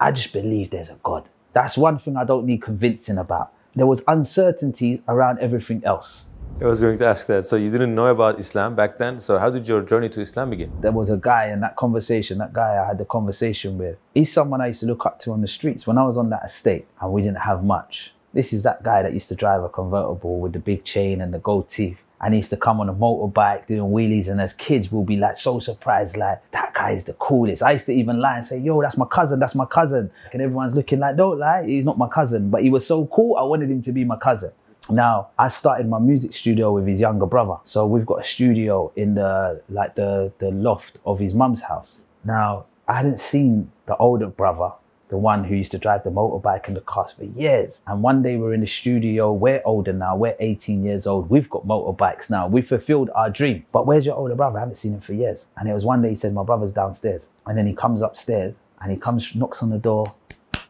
I 0.00 0.12
just 0.12 0.32
believe 0.32 0.70
there's 0.70 0.88
a 0.88 0.98
God. 1.02 1.28
That's 1.52 1.76
one 1.76 1.98
thing 1.98 2.16
I 2.16 2.24
don't 2.24 2.46
need 2.46 2.62
convincing 2.62 3.18
about. 3.18 3.52
There 3.74 3.86
was 3.86 4.02
uncertainties 4.08 5.02
around 5.06 5.38
everything 5.40 5.82
else. 5.84 6.28
I 6.60 6.64
was 6.64 6.80
going 6.80 6.98
to 6.98 7.06
ask 7.06 7.26
that. 7.26 7.44
So 7.44 7.56
you 7.56 7.70
didn't 7.70 7.94
know 7.94 8.06
about 8.06 8.38
Islam 8.38 8.74
back 8.74 8.96
then. 8.98 9.20
So 9.20 9.38
how 9.38 9.50
did 9.50 9.68
your 9.68 9.82
journey 9.82 10.08
to 10.10 10.20
Islam 10.20 10.50
begin? 10.50 10.72
there 10.80 10.92
was 10.92 11.10
a 11.10 11.16
guy 11.16 11.48
in 11.48 11.60
that 11.60 11.76
conversation, 11.76 12.38
that 12.38 12.52
guy 12.52 12.82
I 12.82 12.86
had 12.86 12.98
the 12.98 13.04
conversation 13.04 13.76
with, 13.76 13.98
he's 14.14 14.32
someone 14.32 14.60
I 14.62 14.68
used 14.68 14.80
to 14.80 14.86
look 14.86 15.04
up 15.04 15.20
to 15.20 15.32
on 15.32 15.42
the 15.42 15.48
streets 15.48 15.86
when 15.86 15.98
I 15.98 16.04
was 16.04 16.16
on 16.16 16.30
that 16.30 16.44
estate 16.44 16.86
and 17.00 17.12
we 17.12 17.20
didn't 17.22 17.38
have 17.40 17.62
much. 17.62 18.12
This 18.32 18.52
is 18.52 18.62
that 18.62 18.82
guy 18.82 19.02
that 19.02 19.12
used 19.12 19.28
to 19.28 19.34
drive 19.34 19.62
a 19.62 19.68
convertible 19.68 20.40
with 20.40 20.52
the 20.52 20.60
big 20.60 20.84
chain 20.84 21.20
and 21.20 21.34
the 21.34 21.40
gold 21.40 21.68
teeth. 21.68 22.02
And 22.22 22.34
he 22.34 22.40
used 22.40 22.50
to 22.50 22.56
come 22.56 22.80
on 22.80 22.88
a 22.88 22.94
motorbike 22.94 23.66
doing 23.66 23.90
wheelies, 23.90 24.28
and 24.28 24.40
as 24.40 24.52
kids, 24.52 24.92
we'll 24.92 25.04
be 25.04 25.16
like 25.16 25.36
so 25.36 25.58
surprised, 25.58 26.16
like, 26.16 26.38
that 26.50 26.74
guy 26.74 26.90
is 26.90 27.04
the 27.04 27.14
coolest. 27.14 27.62
I 27.62 27.72
used 27.72 27.86
to 27.86 27.92
even 27.92 28.20
lie 28.20 28.36
and 28.36 28.44
say, 28.44 28.58
Yo, 28.58 28.80
that's 28.82 28.98
my 28.98 29.06
cousin, 29.06 29.40
that's 29.40 29.54
my 29.54 29.64
cousin. 29.64 30.10
And 30.32 30.42
everyone's 30.42 30.74
looking 30.74 30.98
like, 30.98 31.16
Don't 31.16 31.38
lie, 31.38 31.64
he's 31.64 31.84
not 31.84 31.96
my 31.96 32.08
cousin. 32.08 32.50
But 32.50 32.62
he 32.62 32.70
was 32.70 32.86
so 32.86 33.06
cool, 33.06 33.36
I 33.36 33.42
wanted 33.42 33.70
him 33.70 33.82
to 33.82 33.92
be 33.92 34.04
my 34.04 34.16
cousin. 34.16 34.52
Now, 34.90 35.28
I 35.38 35.48
started 35.48 35.88
my 35.88 35.98
music 35.98 36.34
studio 36.34 36.72
with 36.72 36.86
his 36.86 37.00
younger 37.00 37.26
brother. 37.26 37.56
So 37.64 37.86
we've 37.86 38.06
got 38.06 38.20
a 38.20 38.24
studio 38.24 38.92
in 38.96 39.14
the 39.14 39.62
like 39.68 39.94
the 39.94 40.32
the 40.38 40.50
loft 40.50 40.98
of 41.04 41.18
his 41.18 41.34
mum's 41.34 41.62
house. 41.62 42.02
Now, 42.24 42.66
I 42.88 42.94
hadn't 42.94 43.20
seen 43.20 43.70
the 43.86 43.96
older 43.96 44.26
brother, 44.26 44.72
the 45.10 45.16
one 45.16 45.44
who 45.44 45.56
used 45.56 45.72
to 45.72 45.78
drive 45.78 46.04
the 46.04 46.10
motorbike 46.10 46.68
and 46.68 46.76
the 46.76 46.80
cars 46.80 47.12
for 47.12 47.24
years. 47.24 47.82
And 47.86 48.02
one 48.02 48.22
day 48.22 48.36
we're 48.36 48.54
in 48.54 48.60
the 48.60 48.66
studio, 48.66 49.32
we're 49.32 49.60
older 49.64 49.92
now, 49.92 50.16
we're 50.16 50.36
18 50.38 50.84
years 50.84 51.06
old, 51.06 51.28
we've 51.28 51.50
got 51.50 51.66
motorbikes 51.66 52.30
now, 52.30 52.46
we 52.46 52.62
fulfilled 52.62 53.10
our 53.14 53.28
dream. 53.28 53.66
But 53.72 53.86
where's 53.86 54.06
your 54.06 54.14
older 54.14 54.36
brother? 54.36 54.58
I 54.58 54.60
haven't 54.60 54.76
seen 54.76 54.94
him 54.94 55.00
for 55.00 55.12
years. 55.12 55.50
And 55.56 55.68
it 55.68 55.74
was 55.74 55.84
one 55.84 56.00
day 56.00 56.10
he 56.10 56.14
said, 56.14 56.32
My 56.32 56.44
brother's 56.44 56.72
downstairs. 56.72 57.28
And 57.46 57.58
then 57.58 57.66
he 57.66 57.74
comes 57.74 58.02
upstairs 58.02 58.56
and 58.80 58.92
he 58.92 58.96
comes, 58.96 59.34
knocks 59.34 59.62
on 59.62 59.70
the 59.70 59.78
door, 59.78 60.06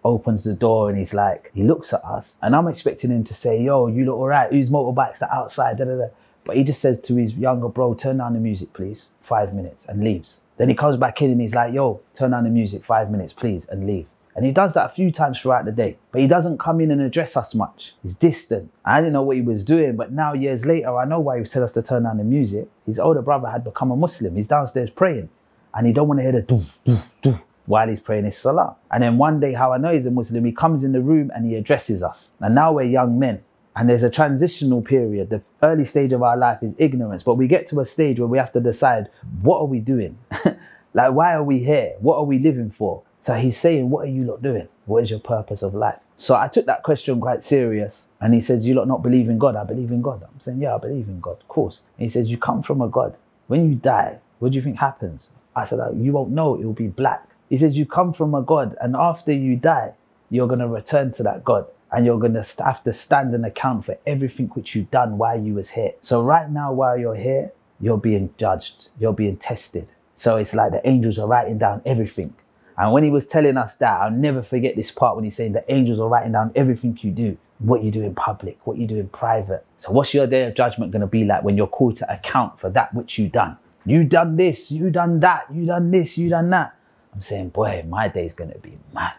opens 0.04 0.44
the 0.44 0.54
door 0.54 0.88
and 0.88 0.98
he's 0.98 1.12
like, 1.12 1.50
he 1.54 1.62
looks 1.62 1.92
at 1.92 2.02
us, 2.04 2.38
and 2.42 2.56
I'm 2.56 2.68
expecting 2.68 3.10
him 3.10 3.24
to 3.24 3.34
say, 3.34 3.62
Yo, 3.62 3.88
you 3.88 4.06
look 4.06 4.16
all 4.16 4.28
right, 4.28 4.50
whose 4.50 4.70
motorbike's 4.70 5.18
that 5.18 5.30
outside? 5.30 5.76
Da, 5.76 5.84
da, 5.84 5.96
da. 5.96 6.06
But 6.44 6.56
he 6.56 6.64
just 6.64 6.80
says 6.80 6.98
to 7.02 7.16
his 7.16 7.34
younger 7.34 7.68
bro, 7.68 7.92
Turn 7.92 8.16
down 8.16 8.32
the 8.32 8.40
music, 8.40 8.72
please, 8.72 9.10
five 9.20 9.52
minutes, 9.52 9.84
and 9.86 10.02
leaves. 10.02 10.40
Then 10.56 10.70
he 10.70 10.74
comes 10.74 10.96
back 10.96 11.20
in 11.20 11.30
and 11.30 11.40
he's 11.40 11.54
like, 11.54 11.74
Yo, 11.74 12.00
turn 12.14 12.30
down 12.30 12.44
the 12.44 12.50
music, 12.50 12.84
five 12.84 13.10
minutes, 13.10 13.34
please, 13.34 13.66
and 13.66 13.86
leave. 13.86 14.06
And 14.36 14.44
he 14.44 14.52
does 14.52 14.74
that 14.74 14.86
a 14.86 14.88
few 14.88 15.10
times 15.10 15.40
throughout 15.40 15.64
the 15.64 15.72
day, 15.72 15.98
but 16.12 16.20
he 16.20 16.28
doesn't 16.28 16.58
come 16.58 16.80
in 16.80 16.90
and 16.90 17.00
address 17.00 17.36
us 17.36 17.54
much. 17.54 17.94
He's 18.02 18.14
distant. 18.14 18.72
I 18.84 19.00
didn't 19.00 19.12
know 19.12 19.22
what 19.22 19.36
he 19.36 19.42
was 19.42 19.64
doing, 19.64 19.96
but 19.96 20.12
now 20.12 20.34
years 20.34 20.64
later, 20.64 20.96
I 20.96 21.04
know 21.04 21.18
why 21.18 21.36
he 21.36 21.40
was 21.40 21.50
telling 21.50 21.66
us 21.66 21.72
to 21.72 21.82
turn 21.82 22.04
down 22.04 22.18
the 22.18 22.24
music. 22.24 22.68
His 22.86 22.98
older 22.98 23.22
brother 23.22 23.48
had 23.48 23.64
become 23.64 23.90
a 23.90 23.96
Muslim. 23.96 24.36
He's 24.36 24.46
downstairs 24.46 24.88
praying, 24.88 25.30
and 25.74 25.86
he 25.86 25.92
don't 25.92 26.06
want 26.06 26.20
to 26.20 26.22
hear 26.22 26.32
the 26.32 26.42
doof, 26.42 26.66
doof, 26.86 27.02
doof 27.22 27.42
while 27.70 27.88
he's 27.88 28.00
praying 28.00 28.24
his 28.24 28.36
salah. 28.36 28.76
And 28.90 29.02
then 29.02 29.16
one 29.16 29.38
day, 29.38 29.52
how 29.52 29.72
I 29.72 29.78
know 29.78 29.92
he's 29.92 30.04
a 30.04 30.10
Muslim, 30.10 30.44
he 30.44 30.50
comes 30.50 30.82
in 30.82 30.90
the 30.90 31.00
room 31.00 31.30
and 31.34 31.46
he 31.46 31.54
addresses 31.54 32.02
us. 32.02 32.32
And 32.40 32.54
now 32.54 32.72
we're 32.72 32.82
young 32.82 33.18
men. 33.18 33.44
And 33.76 33.88
there's 33.88 34.02
a 34.02 34.10
transitional 34.10 34.82
period. 34.82 35.30
The 35.30 35.44
early 35.62 35.84
stage 35.84 36.12
of 36.12 36.22
our 36.22 36.36
life 36.36 36.62
is 36.62 36.74
ignorance, 36.78 37.22
but 37.22 37.36
we 37.36 37.46
get 37.46 37.68
to 37.68 37.78
a 37.78 37.84
stage 37.84 38.18
where 38.18 38.26
we 38.26 38.38
have 38.38 38.50
to 38.52 38.60
decide 38.60 39.08
what 39.42 39.60
are 39.60 39.66
we 39.66 39.78
doing? 39.78 40.18
like, 40.94 41.12
why 41.12 41.34
are 41.34 41.44
we 41.44 41.60
here? 41.60 41.94
What 42.00 42.16
are 42.16 42.24
we 42.24 42.40
living 42.40 42.72
for? 42.72 43.04
So 43.20 43.34
he's 43.34 43.58
saying, 43.58 43.90
What 43.90 44.06
are 44.06 44.10
you 44.10 44.24
lot 44.24 44.42
doing? 44.42 44.68
What 44.86 45.04
is 45.04 45.10
your 45.10 45.20
purpose 45.20 45.62
of 45.62 45.74
life? 45.74 45.98
So 46.16 46.34
I 46.34 46.48
took 46.48 46.66
that 46.66 46.82
question 46.82 47.20
quite 47.20 47.42
serious. 47.42 48.08
And 48.20 48.34
he 48.34 48.40
says, 48.40 48.66
You 48.66 48.74
lot 48.74 48.88
not 48.88 49.02
believe 49.02 49.28
in 49.28 49.38
God? 49.38 49.56
I 49.56 49.64
believe 49.64 49.90
in 49.90 50.02
God. 50.02 50.22
I'm 50.22 50.40
saying, 50.40 50.60
Yeah, 50.60 50.74
I 50.74 50.78
believe 50.78 51.08
in 51.08 51.20
God, 51.20 51.38
of 51.40 51.48
course. 51.48 51.82
And 51.96 52.04
he 52.04 52.08
says, 52.08 52.30
You 52.30 52.38
come 52.38 52.62
from 52.62 52.80
a 52.80 52.88
God. 52.88 53.16
When 53.46 53.68
you 53.68 53.74
die, 53.74 54.18
what 54.38 54.52
do 54.52 54.56
you 54.56 54.62
think 54.62 54.78
happens? 54.78 55.30
I 55.54 55.64
said, 55.64 55.80
"Oh, 55.80 55.92
You 55.92 56.12
won't 56.12 56.30
know, 56.30 56.54
it 56.54 56.64
will 56.64 56.72
be 56.72 56.86
black. 56.86 57.26
He 57.48 57.56
says, 57.56 57.76
You 57.76 57.84
come 57.84 58.12
from 58.12 58.34
a 58.34 58.42
God, 58.42 58.76
and 58.80 58.96
after 58.96 59.32
you 59.32 59.56
die, 59.56 59.94
you're 60.30 60.46
going 60.46 60.60
to 60.60 60.68
return 60.68 61.12
to 61.12 61.22
that 61.24 61.44
God. 61.44 61.66
And 61.92 62.06
you're 62.06 62.20
going 62.20 62.34
to 62.34 62.44
have 62.64 62.84
to 62.84 62.92
stand 62.92 63.34
and 63.34 63.44
account 63.44 63.84
for 63.84 63.98
everything 64.06 64.46
which 64.48 64.76
you've 64.76 64.92
done 64.92 65.18
while 65.18 65.40
you 65.40 65.54
was 65.54 65.70
here. 65.70 65.92
So 66.00 66.22
right 66.22 66.48
now, 66.48 66.72
while 66.72 66.96
you're 66.96 67.16
here, 67.16 67.50
you're 67.80 67.98
being 67.98 68.32
judged. 68.38 68.88
You're 69.00 69.12
being 69.12 69.36
tested. 69.36 69.88
So 70.14 70.36
it's 70.36 70.54
like 70.54 70.70
the 70.70 70.86
angels 70.88 71.18
are 71.18 71.26
writing 71.26 71.58
down 71.58 71.82
everything. 71.84 72.34
And 72.80 72.94
when 72.94 73.04
he 73.04 73.10
was 73.10 73.26
telling 73.26 73.58
us 73.58 73.76
that, 73.76 74.00
I'll 74.00 74.10
never 74.10 74.42
forget 74.42 74.74
this 74.74 74.90
part 74.90 75.14
when 75.14 75.26
he's 75.26 75.36
saying 75.36 75.52
the 75.52 75.70
angels 75.70 76.00
are 76.00 76.08
writing 76.08 76.32
down 76.32 76.50
everything 76.54 76.98
you 77.02 77.10
do, 77.10 77.36
what 77.58 77.82
you 77.82 77.90
do 77.90 78.02
in 78.02 78.14
public, 78.14 78.66
what 78.66 78.78
you 78.78 78.86
do 78.86 78.96
in 78.96 79.06
private. 79.08 79.66
So 79.76 79.92
what's 79.92 80.14
your 80.14 80.26
day 80.26 80.44
of 80.44 80.54
judgment 80.54 80.90
going 80.90 81.02
to 81.02 81.06
be 81.06 81.26
like 81.26 81.44
when 81.44 81.58
you're 81.58 81.66
called 81.66 81.96
to 81.96 82.10
account 82.10 82.58
for 82.58 82.70
that 82.70 82.94
which 82.94 83.18
you 83.18 83.28
done? 83.28 83.58
You 83.84 84.04
done 84.04 84.36
this, 84.36 84.72
you 84.72 84.88
done 84.88 85.20
that, 85.20 85.44
you 85.52 85.66
done 85.66 85.90
this, 85.90 86.16
you 86.16 86.30
done 86.30 86.48
that. 86.50 86.74
I'm 87.12 87.20
saying, 87.20 87.50
boy, 87.50 87.84
my 87.86 88.08
day's 88.08 88.32
going 88.32 88.50
to 88.50 88.58
be 88.60 88.78
mad. 88.94 89.14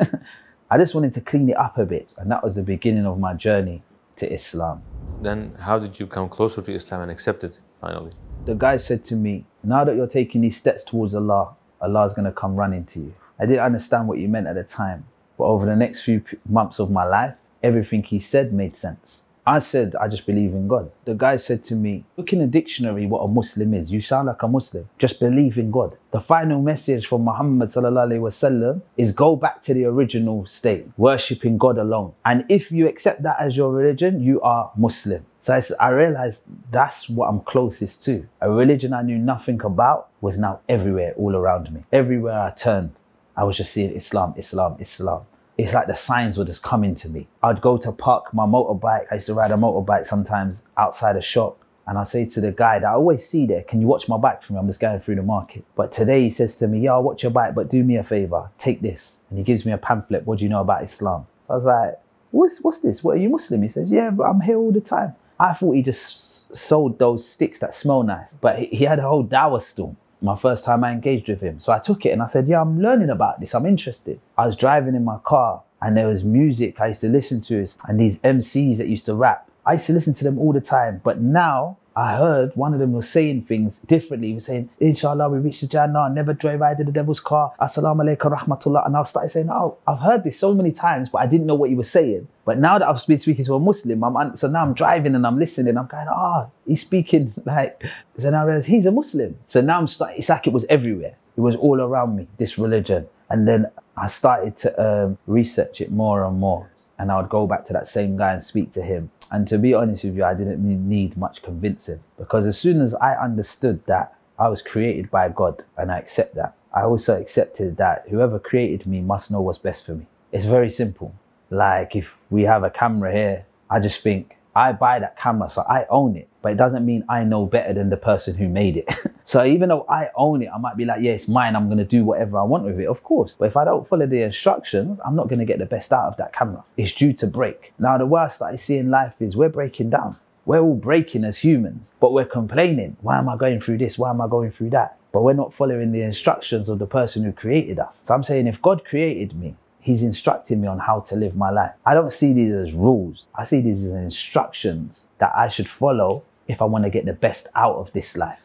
I 0.70 0.78
just 0.78 0.94
wanted 0.94 1.12
to 1.12 1.20
clean 1.20 1.50
it 1.50 1.56
up 1.58 1.76
a 1.76 1.84
bit. 1.84 2.14
And 2.16 2.30
that 2.30 2.42
was 2.42 2.54
the 2.54 2.62
beginning 2.62 3.04
of 3.04 3.18
my 3.18 3.34
journey 3.34 3.82
to 4.16 4.32
Islam. 4.32 4.80
Then 5.20 5.54
how 5.60 5.78
did 5.78 6.00
you 6.00 6.06
come 6.06 6.30
closer 6.30 6.62
to 6.62 6.72
Islam 6.72 7.02
and 7.02 7.10
accept 7.10 7.44
it 7.44 7.60
finally? 7.78 8.12
The 8.46 8.54
guy 8.54 8.78
said 8.78 9.04
to 9.06 9.16
me, 9.16 9.44
now 9.62 9.84
that 9.84 9.96
you're 9.96 10.06
taking 10.06 10.40
these 10.40 10.56
steps 10.56 10.82
towards 10.82 11.14
Allah, 11.14 11.56
Allah's 11.82 12.14
going 12.14 12.24
to 12.24 12.32
come 12.32 12.56
running 12.56 12.84
to 12.86 13.00
you. 13.00 13.14
I 13.38 13.46
didn't 13.46 13.64
understand 13.64 14.08
what 14.08 14.18
you 14.18 14.28
meant 14.28 14.46
at 14.46 14.54
the 14.54 14.62
time. 14.62 15.06
But 15.36 15.44
over 15.44 15.66
the 15.66 15.76
next 15.76 16.02
few 16.02 16.22
months 16.48 16.78
of 16.78 16.90
my 16.90 17.04
life, 17.04 17.34
everything 17.62 18.02
he 18.04 18.18
said 18.18 18.52
made 18.52 18.76
sense. 18.76 19.24
I 19.44 19.58
said, 19.58 19.96
I 19.96 20.06
just 20.06 20.24
believe 20.24 20.52
in 20.52 20.68
God. 20.68 20.92
The 21.04 21.14
guy 21.14 21.34
said 21.34 21.64
to 21.64 21.74
me, 21.74 22.04
Look 22.16 22.32
in 22.32 22.38
the 22.38 22.46
dictionary 22.46 23.06
what 23.06 23.20
a 23.20 23.28
Muslim 23.28 23.74
is. 23.74 23.90
You 23.90 24.00
sound 24.00 24.28
like 24.28 24.40
a 24.42 24.46
Muslim. 24.46 24.88
Just 24.98 25.18
believe 25.18 25.58
in 25.58 25.72
God. 25.72 25.96
The 26.12 26.20
final 26.20 26.62
message 26.62 27.08
from 27.08 27.24
Muhammad 27.24 27.68
wasallam 27.68 28.82
is 28.96 29.10
go 29.10 29.34
back 29.34 29.60
to 29.62 29.74
the 29.74 29.84
original 29.86 30.46
state, 30.46 30.86
worshipping 30.96 31.58
God 31.58 31.78
alone. 31.78 32.12
And 32.24 32.44
if 32.48 32.70
you 32.70 32.86
accept 32.86 33.24
that 33.24 33.36
as 33.40 33.56
your 33.56 33.72
religion, 33.72 34.22
you 34.22 34.40
are 34.42 34.70
Muslim. 34.76 35.26
So 35.40 35.60
I 35.80 35.88
realized 35.88 36.44
that's 36.70 37.08
what 37.08 37.26
I'm 37.26 37.40
closest 37.40 38.04
to. 38.04 38.28
A 38.40 38.48
religion 38.48 38.92
I 38.92 39.02
knew 39.02 39.18
nothing 39.18 39.60
about 39.62 40.08
was 40.20 40.38
now 40.38 40.60
everywhere, 40.68 41.14
all 41.16 41.34
around 41.34 41.72
me. 41.72 41.82
Everywhere 41.92 42.40
I 42.40 42.50
turned, 42.50 42.92
I 43.36 43.42
was 43.42 43.56
just 43.56 43.72
seeing 43.72 43.90
Islam, 43.90 44.34
Islam, 44.36 44.76
Islam. 44.78 45.22
It's 45.58 45.74
like 45.74 45.86
the 45.86 45.94
signs 45.94 46.38
were 46.38 46.44
just 46.44 46.62
coming 46.62 46.94
to 46.96 47.08
me. 47.08 47.28
I'd 47.42 47.60
go 47.60 47.76
to 47.78 47.92
park 47.92 48.32
my 48.32 48.44
motorbike. 48.44 49.06
I 49.10 49.16
used 49.16 49.26
to 49.26 49.34
ride 49.34 49.50
a 49.50 49.56
motorbike 49.56 50.06
sometimes 50.06 50.64
outside 50.76 51.16
a 51.16 51.22
shop. 51.22 51.58
And 51.86 51.98
I'd 51.98 52.08
say 52.08 52.24
to 52.26 52.40
the 52.40 52.52
guy 52.52 52.78
that 52.78 52.86
I 52.86 52.92
always 52.92 53.28
see 53.28 53.44
there, 53.46 53.62
can 53.62 53.80
you 53.80 53.86
watch 53.86 54.08
my 54.08 54.16
bike 54.16 54.42
for 54.42 54.52
me? 54.52 54.58
I'm 54.58 54.66
just 54.68 54.80
going 54.80 55.00
through 55.00 55.16
the 55.16 55.22
market. 55.22 55.64
But 55.74 55.92
today 55.92 56.22
he 56.22 56.30
says 56.30 56.56
to 56.56 56.68
me, 56.68 56.80
yeah, 56.80 56.92
I'll 56.92 57.02
watch 57.02 57.22
your 57.22 57.32
bike, 57.32 57.54
but 57.54 57.68
do 57.68 57.82
me 57.82 57.96
a 57.96 58.04
favor, 58.04 58.50
take 58.56 58.82
this. 58.82 59.18
And 59.28 59.38
he 59.38 59.44
gives 59.44 59.66
me 59.66 59.72
a 59.72 59.78
pamphlet. 59.78 60.24
What 60.24 60.38
do 60.38 60.44
you 60.44 60.50
know 60.50 60.60
about 60.60 60.84
Islam? 60.84 61.26
I 61.50 61.56
was 61.56 61.64
like, 61.64 61.98
what's, 62.30 62.60
what's 62.60 62.78
this? 62.78 63.02
What 63.02 63.16
are 63.16 63.20
you 63.20 63.28
Muslim? 63.28 63.62
He 63.62 63.68
says, 63.68 63.90
yeah, 63.90 64.10
but 64.10 64.24
I'm 64.24 64.40
here 64.40 64.56
all 64.56 64.72
the 64.72 64.80
time. 64.80 65.16
I 65.40 65.52
thought 65.54 65.72
he 65.72 65.82
just 65.82 66.54
sold 66.54 67.00
those 67.00 67.28
sticks 67.28 67.58
that 67.58 67.74
smell 67.74 68.04
nice, 68.04 68.34
but 68.34 68.60
he, 68.60 68.84
had 68.84 69.00
a 69.00 69.02
whole 69.02 69.24
dawah 69.24 69.62
stall. 69.62 69.96
My 70.22 70.36
first 70.36 70.64
time 70.64 70.84
I 70.84 70.92
engaged 70.92 71.28
with 71.28 71.40
him. 71.40 71.58
So 71.60 71.72
I 71.72 71.78
took 71.78 72.06
it 72.06 72.10
and 72.10 72.22
I 72.22 72.26
said, 72.26 72.46
Yeah, 72.46 72.60
I'm 72.60 72.80
learning 72.80 73.10
about 73.10 73.40
this. 73.40 73.54
I'm 73.54 73.66
interested. 73.66 74.20
I 74.38 74.46
was 74.46 74.56
driving 74.56 74.94
in 74.94 75.04
my 75.04 75.18
car 75.18 75.62
and 75.80 75.96
there 75.96 76.06
was 76.06 76.24
music 76.24 76.80
I 76.80 76.88
used 76.88 77.00
to 77.00 77.08
listen 77.08 77.40
to 77.42 77.66
and 77.88 78.00
these 78.00 78.18
MCs 78.18 78.78
that 78.78 78.88
used 78.88 79.06
to 79.06 79.14
rap. 79.14 79.48
I 79.66 79.74
used 79.74 79.86
to 79.86 79.92
listen 79.92 80.14
to 80.14 80.24
them 80.24 80.38
all 80.38 80.52
the 80.52 80.60
time. 80.60 81.00
But 81.02 81.20
now 81.20 81.78
I 81.94 82.16
heard 82.16 82.52
one 82.54 82.72
of 82.72 82.80
them 82.80 82.92
was 82.92 83.08
saying 83.08 83.42
things 83.42 83.78
differently. 83.80 84.28
He 84.28 84.34
was 84.34 84.46
saying, 84.46 84.70
Inshallah, 84.80 85.28
we 85.28 85.38
reached 85.38 85.60
the 85.60 85.66
Jannah, 85.66 86.08
never 86.10 86.32
drive 86.32 86.62
either 86.62 86.84
the 86.84 86.92
devil's 86.92 87.20
car. 87.20 87.52
Assalamu 87.60 88.02
alaikum 88.02 88.38
rahmatullah. 88.38 88.86
And 88.86 88.96
I 88.96 89.02
started 89.02 89.28
saying, 89.28 89.50
Oh, 89.50 89.76
I've 89.86 89.98
heard 89.98 90.24
this 90.24 90.38
so 90.38 90.54
many 90.54 90.72
times, 90.72 91.08
but 91.08 91.18
I 91.18 91.26
didn't 91.26 91.46
know 91.46 91.54
what 91.54 91.68
he 91.68 91.76
was 91.76 91.90
saying. 91.90 92.28
But 92.44 92.58
now 92.58 92.78
that 92.78 92.88
I've 92.88 93.06
been 93.06 93.18
speaking 93.18 93.44
to 93.44 93.54
a 93.54 93.60
Muslim, 93.60 94.02
I'm, 94.02 94.36
so 94.36 94.48
now 94.48 94.62
I'm 94.62 94.74
driving 94.74 95.14
and 95.14 95.26
I'm 95.26 95.38
listening. 95.38 95.76
I'm 95.76 95.86
going, 95.86 96.08
Ah, 96.08 96.46
oh, 96.46 96.50
he's 96.66 96.80
speaking 96.80 97.34
like, 97.44 97.82
so 98.16 98.30
now 98.30 98.42
I 98.42 98.44
realize 98.46 98.66
he's 98.66 98.86
a 98.86 98.92
Muslim. 98.92 99.38
So 99.46 99.60
now 99.60 99.78
I'm 99.78 99.88
starting, 99.88 100.18
it's 100.18 100.28
like 100.28 100.46
it 100.46 100.52
was 100.52 100.64
everywhere. 100.68 101.16
It 101.36 101.40
was 101.40 101.56
all 101.56 101.80
around 101.80 102.16
me, 102.16 102.28
this 102.38 102.58
religion. 102.58 103.06
And 103.30 103.48
then 103.48 103.66
I 103.96 104.08
started 104.08 104.56
to 104.58 104.82
um, 104.82 105.18
research 105.26 105.80
it 105.80 105.90
more 105.90 106.24
and 106.24 106.38
more. 106.38 106.70
And 106.98 107.10
I 107.10 107.20
would 107.20 107.30
go 107.30 107.46
back 107.46 107.64
to 107.66 107.72
that 107.72 107.88
same 107.88 108.16
guy 108.16 108.34
and 108.34 108.44
speak 108.44 108.70
to 108.72 108.82
him. 108.82 109.10
And 109.32 109.48
to 109.48 109.56
be 109.56 109.72
honest 109.72 110.04
with 110.04 110.14
you, 110.14 110.24
I 110.24 110.34
didn't 110.34 110.62
need 110.62 111.16
much 111.16 111.40
convincing 111.40 112.00
because 112.18 112.46
as 112.46 112.58
soon 112.58 112.82
as 112.82 112.94
I 112.94 113.14
understood 113.14 113.84
that 113.86 114.14
I 114.38 114.48
was 114.48 114.60
created 114.60 115.10
by 115.10 115.30
God 115.30 115.64
and 115.78 115.90
I 115.90 115.98
accept 115.98 116.34
that, 116.34 116.54
I 116.74 116.82
also 116.82 117.18
accepted 117.18 117.78
that 117.78 118.04
whoever 118.10 118.38
created 118.38 118.86
me 118.86 119.00
must 119.00 119.30
know 119.30 119.40
what's 119.40 119.58
best 119.58 119.86
for 119.86 119.94
me. 119.94 120.06
It's 120.32 120.44
very 120.44 120.70
simple. 120.70 121.14
Like 121.48 121.96
if 121.96 122.30
we 122.30 122.42
have 122.42 122.62
a 122.62 122.70
camera 122.70 123.10
here, 123.10 123.46
I 123.70 123.80
just 123.80 124.02
think 124.02 124.36
I 124.54 124.72
buy 124.72 124.98
that 124.98 125.16
camera, 125.16 125.48
so 125.48 125.62
I 125.62 125.86
own 125.88 126.16
it. 126.16 126.28
But 126.42 126.52
it 126.52 126.58
doesn't 126.58 126.84
mean 126.84 127.04
I 127.08 127.24
know 127.24 127.46
better 127.46 127.72
than 127.72 127.90
the 127.90 127.96
person 127.96 128.36
who 128.36 128.48
made 128.48 128.76
it. 128.76 128.88
so 129.24 129.44
even 129.44 129.68
though 129.68 129.86
I 129.88 130.10
own 130.14 130.42
it, 130.42 130.50
I 130.54 130.58
might 130.58 130.76
be 130.76 130.84
like, 130.84 131.00
yeah, 131.00 131.12
it's 131.12 131.28
mine. 131.28 131.56
I'm 131.56 131.68
to 131.78 131.84
do 131.84 132.04
whatever 132.04 132.38
I 132.38 132.42
want 132.42 132.64
with 132.64 132.78
it, 132.80 132.86
of 132.86 133.02
course. 133.02 133.36
But 133.38 133.46
if 133.46 133.56
I 133.56 133.64
don't 133.64 133.88
follow 133.88 134.06
the 134.06 134.22
instructions, 134.22 134.98
I'm 135.04 135.16
not 135.16 135.28
to 135.28 135.44
get 135.44 135.58
the 135.58 135.66
best 135.66 135.92
out 135.92 136.06
of 136.06 136.16
that 136.18 136.32
camera. 136.32 136.64
It's 136.76 136.92
due 136.92 137.12
to 137.14 137.26
break. 137.26 137.72
Now, 137.78 137.96
the 137.96 138.06
worst 138.06 138.40
that 138.40 138.46
I 138.46 138.56
see 138.56 138.76
in 138.76 138.90
life 138.90 139.14
is 139.20 139.36
we're 139.36 139.48
breaking 139.48 139.90
down. 139.90 140.16
We're 140.44 140.60
all 140.60 140.74
breaking 140.74 141.24
as 141.24 141.38
humans, 141.38 141.94
but 142.00 142.12
we're 142.12 142.24
complaining. 142.24 142.96
Why 143.00 143.18
am 143.18 143.28
I 143.28 143.36
going 143.36 143.60
through 143.60 143.78
this? 143.78 143.96
Why 143.96 144.10
am 144.10 144.20
I 144.20 144.26
going 144.26 144.50
through 144.50 144.70
that? 144.70 144.98
But 145.12 145.22
we're 145.22 145.34
not 145.34 145.54
following 145.54 145.92
the 145.92 146.02
instructions 146.02 146.68
of 146.68 146.78
the 146.78 146.86
person 146.86 147.22
who 147.22 147.32
created 147.32 147.78
us. 147.78 148.02
So 148.04 148.14
I'm 148.14 148.24
saying 148.24 148.48
if 148.48 148.60
God 148.60 148.84
created 148.84 149.36
me, 149.36 149.56
He's 149.82 150.04
instructing 150.04 150.60
me 150.60 150.68
on 150.68 150.78
how 150.78 151.00
to 151.00 151.16
live 151.16 151.36
my 151.36 151.50
life. 151.50 151.72
I 151.84 151.94
don't 151.94 152.12
see 152.12 152.32
these 152.32 152.52
as 152.52 152.72
rules. 152.72 153.26
I 153.34 153.42
see 153.42 153.60
these 153.60 153.82
as 153.82 153.92
instructions 153.92 155.08
that 155.18 155.32
I 155.36 155.48
should 155.48 155.68
follow 155.68 156.22
if 156.46 156.62
I 156.62 156.66
want 156.66 156.84
to 156.84 156.90
get 156.90 157.04
the 157.04 157.12
best 157.12 157.48
out 157.56 157.74
of 157.74 157.92
this 157.92 158.16
life. 158.16 158.40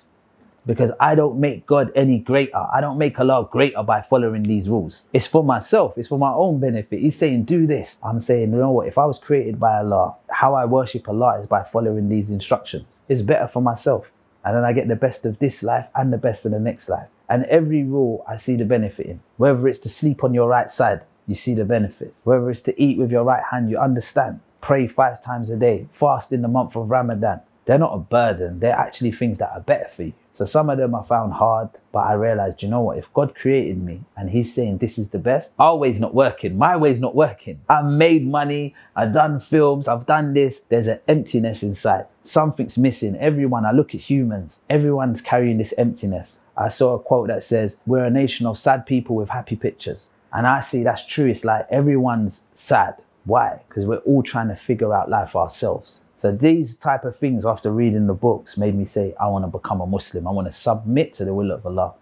Because 0.65 0.91
I 1.00 1.13
don't 1.13 1.39
make 1.39 1.67
God 1.67 1.91
any 1.96 2.17
greater. 2.17 2.58
I 2.74 2.82
don't 2.82 2.98
make 2.98 3.20
Allah 3.20 3.48
greater 3.50 3.84
by 3.84 4.01
following 4.01 4.44
these 4.44 4.67
rules. 4.67 5.06
It's 5.13 5.27
for 5.27 5.44
myself. 5.44 5.96
It's 5.98 6.10
for 6.10 6.17
my 6.17 6.32
own 6.32 6.60
benefit. 6.60 7.00
He's 7.01 7.15
saying, 7.15 7.44
do 7.44 7.67
this. 7.67 8.00
I'm 8.03 8.20
saying, 8.20 8.51
you 8.51 8.58
know 8.58 8.72
what? 8.72 8.88
If 8.88 8.98
I 8.98 9.06
was 9.06 9.20
created 9.20 9.60
by 9.60 9.77
Allah, 9.77 10.15
how 10.29 10.56
I 10.56 10.65
worship 10.65 11.08
Allah 11.08 11.39
is 11.39 11.46
by 11.46 11.62
following 11.62 12.10
these 12.10 12.32
instructions. 12.32 13.03
It's 13.08 13.22
better 13.22 13.48
for 13.48 13.62
myself. 13.62 14.12
And 14.44 14.56
then 14.56 14.65
I 14.65 14.74
get 14.74 14.88
the 14.88 14.96
best 14.96 15.24
of 15.24 15.38
this 15.38 15.62
life 15.62 15.88
and 15.94 16.12
the 16.12 16.17
best 16.17 16.46
of 16.46 16.51
the 16.51 16.60
next 16.60 16.89
life. 16.89 17.08
And 17.29 17.46
every 17.46 17.84
rule 17.84 18.25
I 18.27 18.38
see 18.38 18.56
the 18.56 18.65
benefit 18.65 19.06
in. 19.06 19.20
Whether 19.38 19.67
it's 19.67 19.79
to 19.82 19.89
sleep 19.89 20.24
on 20.24 20.34
your 20.34 20.50
right 20.50 20.72
side, 20.72 21.03
you 21.28 21.36
see 21.36 21.54
the 21.54 21.66
benefits. 21.66 22.26
Whether 22.26 22.50
it's 22.50 22.62
to 22.64 22.82
eat 22.82 22.98
with 22.98 23.12
your 23.12 23.24
right 23.24 23.44
hand, 23.52 23.70
you 23.70 23.78
understand. 23.78 24.40
Pray 24.62 24.88
five 24.88 25.22
times 25.22 25.50
a 25.50 25.58
day, 25.58 25.88
fast 25.92 26.32
in 26.32 26.42
the 26.42 26.48
month 26.48 26.76
of 26.76 26.90
Ramadan. 26.90 27.42
They're 27.66 27.78
not 27.78 27.94
a 27.94 28.00
burden, 28.00 28.62
they're 28.62 28.78
actually 28.78 29.12
things 29.12 29.40
that 29.40 29.52
are 29.52 29.60
better 29.60 29.90
for 29.90 30.04
you. 30.04 30.14
So 30.32 30.46
some 30.46 30.70
of 30.70 30.78
them 30.78 30.96
I 30.96 31.04
found 31.04 31.34
hard, 31.34 31.70
but 31.92 32.00
I 32.00 32.14
realized, 32.14 32.64
you 32.64 32.70
know 32.70 32.80
what, 32.80 32.98
if 32.98 33.12
God 33.14 33.36
created 33.36 33.84
me 33.84 34.02
and 34.16 34.30
He's 34.30 34.54
saying 34.54 34.78
this 34.78 34.98
is 34.98 35.10
the 35.10 35.20
best, 35.20 35.54
our 35.60 35.76
way's 35.76 36.00
not 36.00 36.14
working. 36.14 36.58
My 36.58 36.78
way's 36.78 37.02
not 37.02 37.14
working. 37.14 37.60
I've 37.68 37.92
made 37.92 38.26
money, 38.26 38.74
I've 38.96 39.14
done 39.14 39.42
films, 39.42 39.90
I've 39.90 40.06
done 40.06 40.34
this. 40.34 40.62
There's 40.70 40.88
an 40.88 41.02
emptiness 41.10 41.62
inside. 41.62 42.06
Something's 42.24 42.78
missing. 42.78 43.18
Everyone, 43.18 43.66
I 43.66 43.72
look 43.72 43.94
at 43.94 44.00
humans, 44.02 44.62
everyone's 44.70 45.22
carrying 45.22 45.58
this 45.58 45.74
emptiness. 45.78 46.40
I 46.56 46.70
saw 46.70 46.96
a 46.96 47.00
quote 47.00 47.28
that 47.28 47.44
says, 47.44 47.82
We're 47.86 48.06
a 48.06 48.10
nation 48.10 48.46
of 48.46 48.58
sad 48.58 48.86
people 48.86 49.16
with 49.16 49.30
happy 49.30 49.58
pictures. 49.58 50.10
And 50.34 50.46
I 50.46 50.62
see 50.62 50.84
that's 50.84 51.06
true. 51.06 51.28
It's 51.28 51.46
like 51.46 51.68
everyone's 51.70 52.48
sad. 52.54 52.96
Why? 53.26 53.64
Because 53.68 53.86
we're 53.86 53.98
all 53.98 54.24
trying 54.24 54.48
to 54.50 54.56
figure 54.56 54.94
out 54.94 55.10
life 55.10 55.36
ourselves. 55.36 56.06
So 56.16 56.32
these 56.32 56.76
type 56.76 57.06
of 57.06 57.16
things 57.16 57.46
after 57.46 57.72
reading 57.72 58.08
the 58.08 58.14
books 58.14 58.58
made 58.58 58.76
me 58.76 58.86
say, 58.86 59.14
I 59.20 59.28
want 59.28 59.46
to 59.46 59.50
become 59.50 59.82
a 59.82 59.86
Muslim. 59.86 60.28
I 60.28 60.32
want 60.32 60.48
to 60.48 60.52
submit 60.52 61.14
to 61.14 61.26
the 61.26 61.34
will 61.34 61.52
of 61.52 61.66
Allah. 61.66 61.94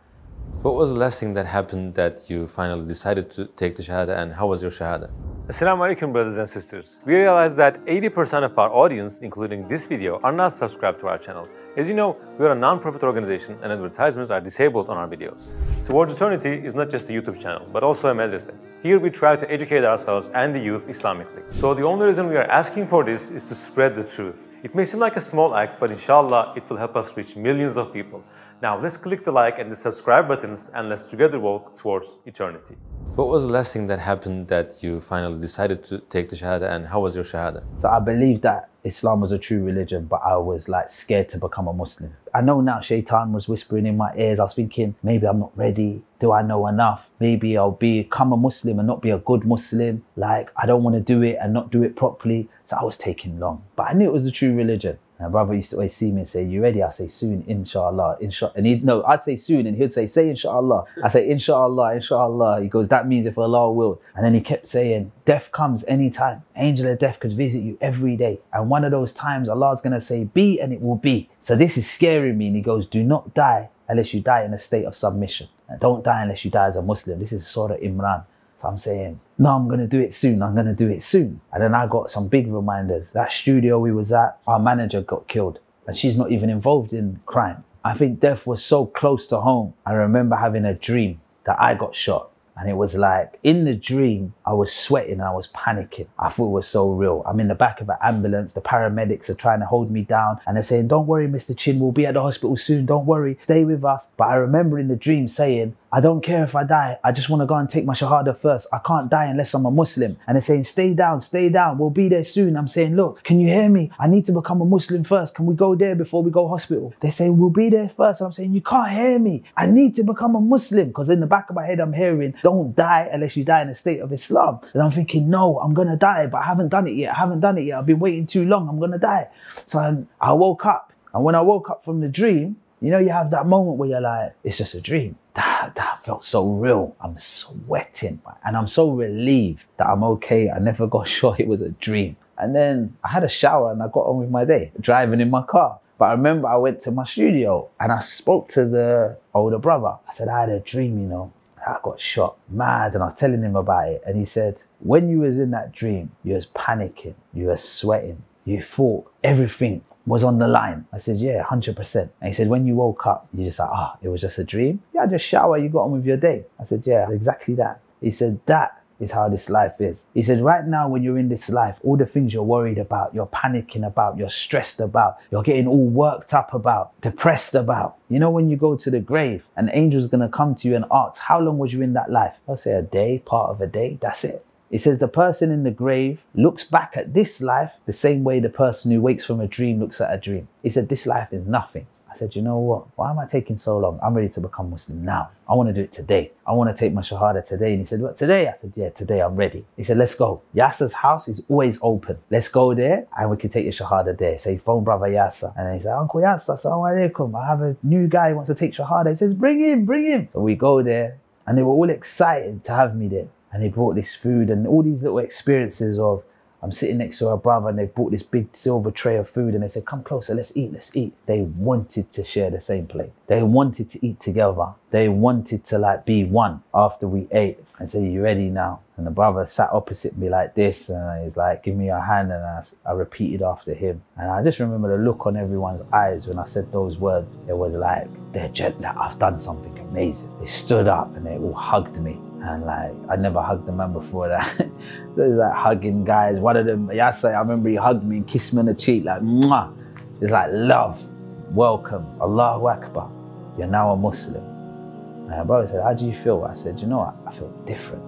What 0.65 0.73
was 0.73 0.89
the 0.89 0.97
last 0.97 1.19
thing 1.19 1.35
that 1.35 1.45
happened 1.45 1.93
that 1.93 2.27
you 2.27 2.47
finally 2.47 2.87
decided 2.87 3.29
to 3.37 3.45
take 3.45 3.75
the 3.75 3.83
Shahada 3.83 4.17
and 4.17 4.33
how 4.33 4.47
was 4.47 4.63
your 4.63 4.71
Shahada? 4.71 5.11
Assalamu 5.47 5.81
alaikum 5.85 6.11
brothers 6.11 6.37
and 6.37 6.49
sisters. 6.49 6.99
We 7.05 7.13
realize 7.17 7.55
that 7.57 7.85
80% 7.85 8.43
of 8.45 8.57
our 8.57 8.71
audience, 8.71 9.19
including 9.19 9.67
this 9.67 9.85
video, 9.85 10.19
are 10.23 10.31
not 10.31 10.53
subscribed 10.53 10.99
to 11.01 11.07
our 11.07 11.19
channel. 11.19 11.47
As 11.77 11.87
you 11.87 11.93
know, 11.93 12.17
we 12.39 12.47
are 12.47 12.53
a 12.53 12.55
non-profit 12.55 13.03
organization 13.03 13.59
and 13.61 13.71
advertisements 13.71 14.31
are 14.31 14.41
disabled 14.41 14.89
on 14.89 14.97
our 14.97 15.07
videos. 15.07 15.53
Towards 15.85 16.15
Eternity 16.15 16.65
is 16.65 16.73
not 16.73 16.89
just 16.89 17.07
a 17.11 17.13
YouTube 17.13 17.39
channel, 17.39 17.67
but 17.71 17.83
also 17.83 18.09
a 18.09 18.15
madrasa. 18.15 18.55
Here 18.81 18.97
we 18.97 19.11
try 19.11 19.35
to 19.35 19.51
educate 19.51 19.83
ourselves 19.83 20.31
and 20.33 20.55
the 20.55 20.59
youth 20.59 20.87
Islamically. 20.87 21.43
So 21.53 21.75
the 21.75 21.83
only 21.83 22.07
reason 22.07 22.27
we 22.27 22.37
are 22.37 22.49
asking 22.49 22.87
for 22.87 23.03
this 23.03 23.29
is 23.29 23.47
to 23.49 23.53
spread 23.53 23.95
the 23.95 24.03
truth. 24.03 24.47
It 24.63 24.73
may 24.73 24.85
seem 24.85 24.99
like 24.99 25.15
a 25.15 25.21
small 25.21 25.53
act, 25.55 25.79
but 25.79 25.91
inshallah, 25.91 26.53
it 26.55 26.67
will 26.67 26.77
help 26.77 26.95
us 26.95 27.15
reach 27.15 27.35
millions 27.35 27.77
of 27.77 27.93
people. 27.93 28.23
Now 28.65 28.81
let's 28.81 28.97
click 28.97 29.23
the 29.23 29.31
like 29.31 29.59
and 29.59 29.71
the 29.71 29.75
subscribe 29.75 30.27
buttons 30.27 30.71
and 30.73 30.89
let's 30.89 31.03
together 31.03 31.39
walk 31.39 31.75
towards 31.75 32.17
eternity. 32.25 32.75
What 33.13 33.27
was 33.27 33.43
the 33.43 33.49
last 33.49 33.73
thing 33.73 33.85
that 33.85 33.99
happened 33.99 34.47
that 34.47 34.81
you 34.81 34.99
finally 34.99 35.39
decided 35.39 35.83
to 35.83 35.99
take 36.09 36.29
the 36.29 36.35
Shahada 36.35 36.71
and 36.71 36.87
how 36.87 37.01
was 37.01 37.13
your 37.13 37.23
Shahada? 37.23 37.63
So 37.77 37.89
I 37.89 37.99
believe 37.99 38.41
that 38.41 38.69
Islam 38.83 39.21
was 39.21 39.31
a 39.31 39.37
true 39.37 39.63
religion, 39.63 40.05
but 40.05 40.19
I 40.25 40.37
was 40.37 40.67
like 40.67 40.89
scared 40.89 41.29
to 41.29 41.37
become 41.37 41.67
a 41.67 41.73
Muslim. 41.73 42.15
I 42.33 42.41
know 42.41 42.59
now 42.59 42.79
Shaitan 42.81 43.33
was 43.33 43.47
whispering 43.47 43.85
in 43.85 43.97
my 43.97 44.11
ears. 44.15 44.39
I 44.39 44.43
was 44.43 44.55
thinking, 44.55 44.95
maybe 45.03 45.27
I'm 45.27 45.41
not 45.41 45.55
ready. 45.55 46.01
Do 46.17 46.31
I 46.31 46.41
know 46.41 46.65
enough? 46.65 47.11
Maybe 47.19 47.59
I'll 47.59 47.69
become 47.69 48.33
a 48.33 48.37
Muslim 48.37 48.79
and 48.79 48.87
not 48.87 48.99
be 48.99 49.11
a 49.11 49.19
good 49.19 49.45
Muslim. 49.45 50.03
Like, 50.15 50.49
I 50.57 50.65
don't 50.65 50.81
want 50.81 50.95
to 50.95 51.01
do 51.01 51.21
it 51.21 51.37
and 51.39 51.53
not 51.53 51.71
do 51.71 51.83
it 51.83 51.95
properly. 51.95 52.49
So 52.63 52.77
I 52.77 52.83
was 52.83 52.97
taking 52.97 53.39
long. 53.39 53.63
But 53.75 53.89
I 53.89 53.93
knew 53.93 54.07
it 54.07 54.13
was 54.13 54.25
a 54.25 54.31
true 54.31 54.55
religion. 54.55 54.97
My 55.19 55.29
brother 55.29 55.53
used 55.53 55.69
to 55.69 55.77
always 55.77 55.95
see 55.95 56.11
me 56.11 56.19
and 56.19 56.27
say, 56.27 56.43
You 56.43 56.61
ready? 56.61 56.83
I 56.83 56.89
say, 56.89 57.07
Soon, 57.07 57.43
inshallah. 57.47 58.17
Inshallah. 58.19 58.53
And 58.55 58.65
he'd 58.65 58.83
no, 58.83 59.03
I'd 59.03 59.23
say 59.23 59.37
soon, 59.37 59.65
and 59.65 59.77
he'd 59.77 59.93
say, 59.93 60.07
Say 60.07 60.29
inshallah. 60.29 60.85
I 61.03 61.07
say, 61.07 61.29
Inshallah, 61.29 61.95
inshallah. 61.95 62.61
He 62.61 62.67
goes, 62.67 62.89
That 62.89 63.07
means 63.07 63.25
if 63.25 63.37
Allah 63.37 63.71
will. 63.71 64.01
And 64.15 64.25
then 64.25 64.33
he 64.33 64.41
kept 64.41 64.67
saying, 64.67 65.11
Death 65.23 65.51
comes 65.51 65.85
anytime. 65.85 66.43
Angel 66.55 66.87
of 66.87 66.99
death 66.99 67.19
could 67.19 67.33
visit 67.33 67.63
you 67.63 67.77
every 67.79 68.17
day. 68.17 68.41
And 68.51 68.69
one 68.69 68.83
of 68.83 68.91
those 68.91 69.13
times, 69.13 69.47
Allah's 69.47 69.81
going 69.81 69.93
to 69.93 70.01
say, 70.01 70.25
Be, 70.25 70.59
and 70.59 70.73
it 70.73 70.81
will 70.81 70.97
be. 70.97 71.29
So 71.39 71.55
this 71.55 71.77
is 71.77 71.89
scaring 71.89 72.37
me. 72.37 72.47
And 72.47 72.55
he 72.55 72.61
goes, 72.61 72.85
Do 72.85 73.03
not 73.03 73.33
die 73.33 73.69
unless 73.87 74.13
you 74.13 74.19
die 74.19 74.43
in 74.43 74.53
a 74.53 74.59
state 74.59 74.85
of 74.85 74.95
submission. 74.95 75.47
And 75.69 75.79
don't 75.79 76.03
die 76.03 76.23
unless 76.23 76.43
you 76.43 76.51
die 76.51 76.67
as 76.67 76.75
a 76.75 76.81
Muslim. 76.81 77.19
This 77.19 77.31
is 77.31 77.47
Surah 77.47 77.77
Imran. 77.77 78.25
So 78.57 78.67
I'm 78.67 78.77
saying, 78.77 79.19
no, 79.37 79.55
I'm 79.55 79.67
going 79.67 79.81
to 79.81 79.87
do 79.87 79.99
it 79.99 80.13
soon. 80.13 80.41
I'm 80.41 80.53
going 80.53 80.65
to 80.65 80.75
do 80.75 80.87
it 80.87 81.03
soon. 81.03 81.41
And 81.51 81.61
then 81.61 81.75
I 81.75 81.87
got 81.87 82.09
some 82.09 82.27
big 82.27 82.51
reminders. 82.51 83.11
That 83.11 83.31
studio 83.31 83.79
we 83.79 83.91
was 83.91 84.11
at, 84.11 84.37
our 84.47 84.59
manager 84.59 85.01
got 85.01 85.27
killed 85.27 85.59
and 85.87 85.97
she's 85.97 86.17
not 86.17 86.31
even 86.31 86.49
involved 86.49 86.93
in 86.93 87.19
crime. 87.25 87.63
I 87.83 87.93
think 87.93 88.19
death 88.19 88.47
was 88.47 88.63
so 88.63 88.85
close 88.85 89.27
to 89.27 89.41
home. 89.41 89.73
I 89.85 89.93
remember 89.93 90.35
having 90.35 90.65
a 90.65 90.73
dream 90.73 91.21
that 91.45 91.61
I 91.61 91.75
got 91.75 91.95
shot 91.95 92.31
and 92.57 92.69
it 92.69 92.77
was 92.77 92.95
like 92.95 93.37
in 93.43 93.65
the 93.65 93.75
dream, 93.75 94.33
I 94.45 94.53
was 94.53 94.71
sweating 94.71 95.13
and 95.13 95.23
I 95.23 95.31
was 95.31 95.49
panicking. 95.49 96.07
I 96.17 96.29
thought 96.29 96.47
it 96.47 96.51
was 96.51 96.67
so 96.67 96.89
real. 96.89 97.21
I'm 97.25 97.39
in 97.39 97.49
the 97.49 97.55
back 97.55 97.81
of 97.81 97.89
an 97.89 97.97
ambulance. 98.01 98.53
The 98.53 98.61
paramedics 98.61 99.29
are 99.29 99.35
trying 99.35 99.59
to 99.59 99.65
hold 99.65 99.91
me 99.91 100.03
down 100.03 100.39
and 100.47 100.55
they're 100.55 100.63
saying, 100.63 100.87
Don't 100.87 101.05
worry, 101.05 101.27
Mr. 101.27 101.55
Chin, 101.57 101.79
we'll 101.79 101.91
be 101.91 102.05
at 102.05 102.13
the 102.13 102.21
hospital 102.21 102.55
soon. 102.55 102.85
Don't 102.85 103.05
worry, 103.05 103.35
stay 103.39 103.65
with 103.65 103.83
us. 103.83 104.09
But 104.15 104.29
I 104.29 104.35
remember 104.35 104.79
in 104.79 104.87
the 104.87 104.95
dream 104.95 105.27
saying, 105.27 105.75
I 105.95 106.01
don't 106.01 106.19
care 106.19 106.43
if 106.43 106.57
I 106.57 106.65
die. 106.65 106.99
I 107.05 107.13
just 107.13 107.29
want 107.29 107.39
to 107.39 107.45
go 107.45 107.55
and 107.55 107.69
take 107.69 107.85
my 107.85 107.93
Shahada 107.93 108.35
first. 108.35 108.67
I 108.73 108.79
can't 108.79 109.09
die 109.09 109.27
unless 109.27 109.53
I'm 109.53 109.65
a 109.65 109.71
Muslim. 109.71 110.17
And 110.27 110.35
they're 110.35 110.41
saying, 110.41 110.65
stay 110.65 110.93
down, 110.93 111.21
stay 111.21 111.47
down. 111.47 111.77
We'll 111.77 111.89
be 111.89 112.09
there 112.09 112.25
soon. 112.25 112.57
I'm 112.57 112.67
saying, 112.67 112.97
look, 112.97 113.23
can 113.23 113.39
you 113.39 113.47
hear 113.47 113.69
me? 113.69 113.91
I 113.97 114.07
need 114.07 114.25
to 114.25 114.33
become 114.33 114.59
a 114.59 114.65
Muslim 114.65 115.05
first. 115.05 115.35
Can 115.35 115.45
we 115.45 115.55
go 115.55 115.73
there 115.73 115.95
before 115.95 116.21
we 116.21 116.31
go 116.31 116.49
hospital? 116.49 116.93
They're 116.99 117.13
saying, 117.13 117.37
we'll 117.37 117.49
be 117.49 117.69
there 117.69 117.87
first. 117.87 118.19
I'm 118.19 118.33
saying, 118.33 118.53
you 118.53 118.59
can't 118.59 118.91
hear 118.91 119.17
me. 119.17 119.43
I 119.55 119.67
need 119.67 119.95
to 119.95 120.03
become 120.03 120.35
a 120.35 120.41
Muslim. 120.41 120.89
Because 120.89 121.07
in 121.07 121.21
the 121.21 121.27
back 121.27 121.49
of 121.49 121.55
my 121.55 121.65
head, 121.65 121.79
I'm 121.79 121.93
hearing, 121.93 122.33
don't 122.43 122.75
die 122.75 123.09
unless 123.13 123.37
you 123.37 123.45
die 123.45 123.61
in 123.61 123.69
a 123.69 123.75
state 123.75 124.01
of 124.01 124.11
Islam. 124.11 124.59
And 124.73 124.83
I'm 124.83 124.91
thinking, 124.91 125.29
no, 125.29 125.59
I'm 125.61 125.73
going 125.73 125.87
to 125.87 125.95
die, 125.95 126.27
but 126.27 126.39
I 126.39 126.43
haven't 126.43 126.67
done 126.67 126.89
it 126.89 126.95
yet. 126.97 127.13
I 127.15 127.19
haven't 127.19 127.39
done 127.39 127.57
it 127.57 127.63
yet. 127.63 127.79
I've 127.79 127.85
been 127.85 127.99
waiting 127.99 128.27
too 128.27 128.43
long. 128.43 128.67
I'm 128.67 128.79
going 128.79 128.91
to 128.91 128.97
die. 128.97 129.29
So 129.65 130.05
I 130.19 130.33
woke 130.33 130.65
up. 130.65 130.91
And 131.13 131.23
when 131.23 131.35
I 131.35 131.41
woke 131.41 131.69
up 131.69 131.85
from 131.85 132.01
the 132.01 132.09
dream, 132.09 132.57
you 132.81 132.91
know, 132.91 132.99
you 132.99 133.09
have 133.09 133.31
that 133.31 133.47
moment 133.47 133.77
where 133.77 133.89
you're 133.89 134.01
like, 134.01 134.33
it's 134.43 134.57
just 134.57 134.73
a 134.73 134.81
dream. 134.81 135.17
That, 135.33 135.73
that 135.75 136.05
felt 136.05 136.25
so 136.25 136.47
real. 136.47 136.95
I'm 137.01 137.17
sweating 137.17 138.21
and 138.43 138.57
I'm 138.57 138.67
so 138.67 138.89
relieved 138.91 139.63
that 139.77 139.87
I'm 139.87 140.03
okay. 140.03 140.49
I 140.49 140.59
never 140.59 140.87
got 140.87 141.07
sure 141.17 141.35
it 141.37 141.47
was 141.47 141.61
a 141.61 141.69
dream. 141.69 142.17
And 142.37 142.55
then 142.55 142.97
I 143.03 143.09
had 143.09 143.23
a 143.23 143.29
shower 143.29 143.71
and 143.71 143.81
I 143.81 143.87
got 143.87 144.01
on 144.01 144.17
with 144.19 144.29
my 144.29 144.45
day, 144.45 144.71
driving 144.79 145.21
in 145.21 145.29
my 145.29 145.43
car. 145.43 145.79
But 145.97 146.05
I 146.05 146.11
remember 146.11 146.49
I 146.49 146.57
went 146.57 146.81
to 146.81 146.91
my 146.91 147.05
studio 147.05 147.69
and 147.79 147.91
I 147.91 148.01
spoke 148.01 148.51
to 148.53 148.65
the 148.65 149.17
older 149.33 149.57
brother. 149.57 149.97
I 150.07 150.13
said, 150.13 150.27
I 150.27 150.41
had 150.41 150.49
a 150.49 150.59
dream, 150.59 150.99
you 150.99 151.07
know. 151.07 151.31
I 151.65 151.77
got 151.81 151.99
shot 151.99 152.37
mad 152.49 152.93
and 152.93 153.01
I 153.01 153.07
was 153.07 153.15
telling 153.15 153.41
him 153.41 153.55
about 153.55 153.87
it. 153.87 154.03
And 154.05 154.17
he 154.17 154.25
said, 154.25 154.57
when 154.79 155.09
you 155.09 155.21
was 155.21 155.39
in 155.39 155.51
that 155.51 155.71
dream, 155.71 156.11
you 156.23 156.35
was 156.35 156.45
panicking, 156.47 157.15
you 157.33 157.47
was 157.47 157.67
sweating, 157.67 158.21
you 158.43 158.61
thought 158.61 159.11
everything 159.23 159.83
was 160.05 160.23
on 160.23 160.37
the 160.37 160.47
line. 160.47 160.85
I 160.93 160.97
said, 160.97 161.17
yeah, 161.17 161.43
100%. 161.43 161.95
And 162.21 162.27
he 162.27 162.33
said, 162.33 162.47
when 162.47 162.67
you 162.67 162.75
woke 162.75 163.05
up, 163.07 163.27
you 163.33 163.45
just 163.45 163.59
like, 163.59 163.69
ah, 163.71 163.97
it 164.01 164.09
was 164.09 164.21
just 164.21 164.37
a 164.37 164.43
dream? 164.43 164.81
Yeah, 164.93 165.05
just 165.07 165.25
shower, 165.25 165.57
you 165.57 165.69
got 165.69 165.83
on 165.83 165.91
with 165.91 166.05
your 166.05 166.17
day. 166.17 166.45
I 166.59 166.63
said, 166.63 166.85
yeah, 166.85 167.07
exactly 167.11 167.55
that. 167.55 167.81
He 168.01 168.11
said, 168.11 168.39
that 168.45 168.81
is 168.99 169.11
how 169.11 169.27
this 169.27 169.49
life 169.49 169.81
is. 169.81 170.05
He 170.13 170.21
said, 170.21 170.41
right 170.41 170.65
now, 170.65 170.87
when 170.87 171.03
you're 171.03 171.17
in 171.17 171.27
this 171.27 171.49
life, 171.49 171.79
all 171.83 171.97
the 171.97 172.05
things 172.05 172.33
you're 172.33 172.43
worried 172.43 172.77
about, 172.77 173.13
you're 173.13 173.27
panicking 173.27 173.85
about, 173.85 174.17
you're 174.17 174.29
stressed 174.29 174.79
about, 174.79 175.17
you're 175.31 175.43
getting 175.43 175.67
all 175.67 175.87
worked 175.87 176.33
up 176.33 176.53
about, 176.53 176.99
depressed 177.01 177.55
about. 177.55 177.97
You 178.09 178.19
know, 178.19 178.29
when 178.29 178.49
you 178.49 178.57
go 178.57 178.75
to 178.75 178.91
the 178.91 178.99
grave, 178.99 179.45
an 179.57 179.69
angel's 179.69 180.07
gonna 180.07 180.29
come 180.29 180.55
to 180.55 180.67
you 180.67 180.75
and 180.75 180.85
ask, 180.91 181.19
how 181.19 181.39
long 181.39 181.57
was 181.57 181.73
you 181.73 181.81
in 181.81 181.93
that 181.93 182.11
life? 182.11 182.35
I'll 182.47 182.57
say 182.57 182.71
a 182.71 182.81
day, 182.81 183.21
part 183.25 183.49
of 183.49 183.59
a 183.59 183.67
day, 183.67 183.97
that's 184.01 184.23
it. 184.23 184.45
It 184.71 184.81
says 184.81 184.99
the 184.99 185.07
person 185.07 185.51
in 185.51 185.63
the 185.63 185.71
grave 185.71 186.23
looks 186.33 186.63
back 186.63 186.97
at 186.97 187.13
this 187.13 187.39
life 187.39 187.73
the 187.85 187.93
same 187.93 188.23
way 188.23 188.39
the 188.39 188.49
person 188.49 188.91
who 188.91 188.99
wakes 188.99 189.23
from 189.23 189.39
a 189.39 189.47
dream 189.47 189.79
looks 189.79 190.01
at 190.01 190.13
a 190.13 190.17
dream. 190.17 190.47
He 190.63 190.69
said, 190.69 190.89
This 190.89 191.05
life 191.05 191.31
is 191.31 191.45
nothing. 191.45 191.85
I 192.11 192.15
said, 192.15 192.35
You 192.35 192.41
know 192.41 192.57
what? 192.57 192.87
Why 192.95 193.11
am 193.11 193.19
I 193.19 193.27
taking 193.27 193.57
so 193.57 193.77
long? 193.77 193.99
I'm 194.01 194.15
ready 194.15 194.29
to 194.29 194.41
become 194.41 194.71
Muslim 194.71 195.05
now. 195.05 195.29
I 195.47 195.53
want 195.53 195.69
to 195.69 195.73
do 195.73 195.81
it 195.81 195.91
today. 195.91 196.31
I 196.47 196.53
want 196.53 196.75
to 196.75 196.79
take 196.79 196.93
my 196.93 197.01
Shahada 197.01 197.43
today. 197.45 197.73
And 197.73 197.81
he 197.81 197.85
said, 197.85 198.01
What, 198.01 198.15
today? 198.15 198.47
I 198.47 198.53
said, 198.53 198.73
Yeah, 198.75 198.89
today 198.89 199.21
I'm 199.21 199.35
ready. 199.35 199.65
He 199.77 199.83
said, 199.83 199.97
Let's 199.97 200.15
go. 200.15 200.41
Yasser's 200.55 200.93
house 200.93 201.27
is 201.27 201.43
always 201.47 201.77
open. 201.83 202.17
Let's 202.31 202.47
go 202.47 202.73
there 202.73 203.05
and 203.15 203.29
we 203.29 203.37
can 203.37 203.51
take 203.51 203.65
your 203.65 203.73
Shahada 203.73 204.17
there. 204.17 204.37
So 204.39 204.49
he 204.49 204.57
phoned 204.57 204.85
brother 204.85 205.05
Yasser 205.05 205.53
and 205.55 205.75
he 205.75 205.79
said, 205.79 205.95
Uncle 205.95 206.21
Yasser, 206.21 206.55
Assalamu 206.55 207.11
alaikum. 207.11 207.39
I 207.39 207.45
have 207.45 207.61
a 207.61 207.77
new 207.83 208.07
guy 208.07 208.29
who 208.29 208.37
wants 208.37 208.49
to 208.49 208.55
take 208.55 208.73
Shahada. 208.73 209.09
He 209.09 209.15
says, 209.15 209.35
Bring 209.35 209.61
him, 209.61 209.85
bring 209.85 210.05
him. 210.05 210.27
So 210.33 210.39
we 210.39 210.55
go 210.55 210.81
there 210.81 211.19
and 211.45 211.55
they 211.55 211.61
were 211.61 211.73
all 211.73 211.89
excited 211.89 212.63
to 212.63 212.73
have 212.73 212.95
me 212.95 213.07
there 213.09 213.27
and 213.55 213.63
they 213.63 213.69
brought 213.69 213.95
this 213.95 214.13
food 214.13 214.49
and 214.49 214.67
all 214.67 214.83
these 214.83 215.01
little 215.01 215.19
experiences 215.19 215.97
of 215.97 216.25
I'm 216.61 216.73
sitting 216.73 216.97
next 216.97 217.19
to 217.19 217.29
a 217.29 217.37
brother 217.37 217.69
and 217.69 217.79
they 217.79 217.85
brought 217.85 218.11
this 218.11 218.21
big 218.21 218.49
silver 218.51 218.91
tray 218.91 219.15
of 219.15 219.29
food 219.29 219.53
and 219.53 219.63
they 219.63 219.69
said, 219.69 219.85
Come 219.85 220.03
closer, 220.03 220.35
let's 220.35 220.57
eat, 220.57 220.73
let's 220.73 220.93
eat. 220.93 221.13
They 221.25 221.41
wanted 221.41 222.11
to 222.11 222.23
share 222.23 222.49
the 222.49 222.59
same 222.59 222.85
plate. 222.85 223.11
They 223.27 223.43
wanted 223.43 223.87
to 223.91 224.05
eat 224.05 224.19
together. 224.19 224.73
They 224.91 225.07
wanted 225.07 225.63
to 225.65 225.77
like 225.77 226.05
be 226.05 226.25
one 226.25 226.63
after 226.73 227.07
we 227.07 227.29
ate 227.31 227.59
and 227.79 227.89
say, 227.89 228.03
You 228.05 228.23
ready 228.23 228.49
now? 228.49 228.81
And 228.97 229.07
the 229.07 229.11
brother 229.11 229.45
sat 229.45 229.69
opposite 229.71 230.17
me 230.17 230.27
like 230.27 230.55
this 230.55 230.89
and 230.89 231.23
he's 231.23 231.37
like, 231.37 231.63
Give 231.63 231.77
me 231.77 231.85
your 231.85 232.01
hand. 232.01 232.33
And 232.33 232.43
I, 232.43 232.61
I 232.85 232.91
repeated 232.91 233.41
after 233.41 233.73
him. 233.73 234.01
And 234.17 234.29
I 234.29 234.43
just 234.43 234.59
remember 234.59 234.97
the 234.97 235.01
look 235.01 235.25
on 235.27 235.37
everyone's 235.37 235.83
eyes 235.93 236.27
when 236.27 236.39
I 236.39 236.45
said 236.45 236.73
those 236.73 236.97
words. 236.97 237.37
It 237.47 237.55
was 237.55 237.75
like, 237.75 238.09
They're 238.33 238.49
like, 238.49 238.97
I've 238.97 239.17
done 239.17 239.39
something 239.39 239.77
amazing. 239.79 240.29
They 240.41 240.45
stood 240.45 240.87
up 240.87 241.15
and 241.15 241.25
they 241.25 241.37
all 241.37 241.53
hugged 241.53 242.01
me 242.01 242.19
and 242.41 242.65
like 242.65 242.93
I 243.09 243.15
never 243.15 243.41
hugged 243.41 243.67
a 243.69 243.71
man 243.71 243.93
before 243.93 244.27
that. 244.29 244.59
it 244.59 244.71
was 245.15 245.37
like 245.37 245.53
hugging 245.53 246.03
guys. 246.03 246.39
One 246.39 246.57
of 246.57 246.65
them, 246.65 246.87
Yasser, 246.87 247.35
I 247.35 247.39
remember 247.39 247.69
he 247.69 247.75
hugged 247.75 248.03
me 248.03 248.17
and 248.17 248.27
kissed 248.27 248.53
me 248.53 248.59
on 248.59 248.65
the 248.65 248.73
cheek, 248.73 249.05
like 249.05 249.21
mwah. 249.21 249.75
It's 250.21 250.31
like 250.31 250.49
love, 250.51 251.03
welcome, 251.51 252.05
Allahu 252.21 252.67
Akbar. 252.67 253.11
You're 253.57 253.67
now 253.67 253.91
a 253.91 253.97
Muslim. 253.97 254.43
And 254.43 255.29
my 255.29 255.43
brother 255.43 255.67
said, 255.67 255.83
How 255.83 255.93
do 255.93 256.05
you 256.05 256.13
feel? 256.13 256.43
I 256.43 256.53
said, 256.53 256.79
You 256.79 256.87
know 256.87 256.99
what? 256.99 257.15
I 257.25 257.31
feel 257.31 257.49
different. 257.65 258.03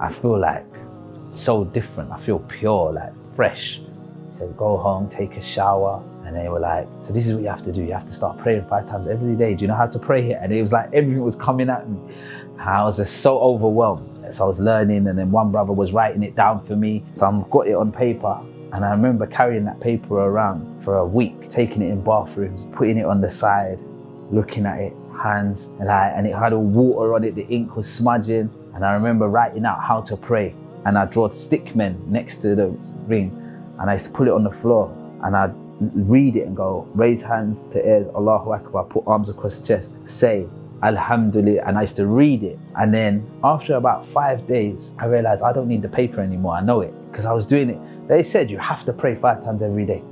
I 0.00 0.10
feel 0.12 0.38
like 0.38 0.66
so 1.32 1.64
different. 1.64 2.10
I 2.10 2.16
feel 2.16 2.38
pure, 2.38 2.92
like 2.92 3.12
fresh. 3.34 3.80
Said, 4.32 4.56
Go 4.56 4.78
home, 4.78 5.08
take 5.08 5.36
a 5.36 5.42
shower. 5.42 6.02
And 6.24 6.34
they 6.34 6.48
were 6.48 6.60
like, 6.60 6.88
So 7.00 7.12
this 7.12 7.26
is 7.26 7.34
what 7.34 7.42
you 7.42 7.48
have 7.48 7.62
to 7.64 7.72
do. 7.72 7.82
You 7.82 7.92
have 7.92 8.06
to 8.06 8.14
start 8.14 8.38
praying 8.38 8.64
five 8.64 8.88
times 8.88 9.08
every 9.08 9.36
day. 9.36 9.54
Do 9.54 9.62
you 9.62 9.68
know 9.68 9.76
how 9.76 9.86
to 9.86 9.98
pray 9.98 10.22
here? 10.22 10.38
And 10.40 10.52
it 10.52 10.62
was 10.62 10.72
like 10.72 10.86
everything 10.94 11.22
was 11.22 11.36
coming 11.36 11.68
at 11.68 11.88
me. 11.88 11.98
I 12.58 12.82
was 12.84 12.96
just 12.96 13.18
so 13.18 13.38
overwhelmed. 13.38 14.18
So 14.32 14.44
I 14.44 14.48
was 14.48 14.60
learning, 14.60 15.06
and 15.06 15.18
then 15.18 15.30
one 15.30 15.50
brother 15.50 15.72
was 15.72 15.92
writing 15.92 16.22
it 16.22 16.34
down 16.34 16.64
for 16.66 16.76
me. 16.76 17.04
So 17.12 17.26
I've 17.26 17.50
got 17.50 17.66
it 17.68 17.74
on 17.74 17.92
paper. 17.92 18.40
And 18.72 18.84
I 18.84 18.90
remember 18.90 19.26
carrying 19.26 19.64
that 19.66 19.80
paper 19.80 20.14
around 20.18 20.82
for 20.82 20.96
a 20.96 21.06
week, 21.06 21.48
taking 21.50 21.82
it 21.82 21.90
in 21.90 22.02
bathrooms, 22.02 22.66
putting 22.72 22.98
it 22.98 23.04
on 23.04 23.20
the 23.20 23.30
side, 23.30 23.78
looking 24.30 24.66
at 24.66 24.80
it, 24.80 24.92
hands, 25.22 25.74
and, 25.78 25.90
I, 25.90 26.08
and 26.08 26.26
it 26.26 26.34
had 26.34 26.52
all 26.52 26.64
water 26.64 27.14
on 27.14 27.22
it, 27.22 27.36
the 27.36 27.46
ink 27.46 27.76
was 27.76 27.88
smudging. 27.88 28.50
And 28.74 28.84
I 28.84 28.94
remember 28.94 29.28
writing 29.28 29.64
out 29.64 29.80
how 29.82 30.00
to 30.02 30.16
pray. 30.16 30.54
And 30.86 30.98
I 30.98 31.04
drew 31.04 31.30
stick 31.32 31.76
men 31.76 32.02
next 32.08 32.38
to 32.42 32.54
the 32.54 32.68
ring, 33.06 33.30
and 33.78 33.88
I 33.88 33.94
used 33.94 34.06
to 34.06 34.10
put 34.10 34.26
it 34.26 34.32
on 34.32 34.44
the 34.44 34.50
floor, 34.50 34.92
and 35.22 35.36
I'd 35.36 35.54
read 35.80 36.36
it 36.36 36.46
and 36.46 36.56
go, 36.56 36.88
raise 36.94 37.22
hands 37.22 37.66
to 37.68 37.78
ears, 37.86 38.06
Allahu 38.14 38.52
Akbar, 38.52 38.84
put 38.84 39.04
arms 39.06 39.28
across 39.28 39.60
chest, 39.60 39.92
say, 40.06 40.46
Alhamdulillah, 40.84 41.62
and 41.66 41.78
I 41.78 41.82
used 41.82 41.96
to 41.96 42.06
read 42.06 42.42
it. 42.42 42.58
And 42.76 42.92
then 42.92 43.26
after 43.42 43.74
about 43.74 44.04
five 44.04 44.46
days, 44.46 44.92
I 44.98 45.06
realized 45.06 45.42
I 45.42 45.52
don't 45.52 45.66
need 45.66 45.80
the 45.82 45.88
paper 45.88 46.20
anymore. 46.20 46.54
I 46.54 46.60
know 46.60 46.82
it 46.82 46.92
because 47.10 47.24
I 47.24 47.32
was 47.32 47.46
doing 47.46 47.70
it. 47.70 48.08
They 48.08 48.22
said 48.22 48.50
you 48.50 48.58
have 48.58 48.84
to 48.84 48.92
pray 48.92 49.14
five 49.14 49.42
times 49.42 49.62
every 49.62 49.86
day. 49.86 50.04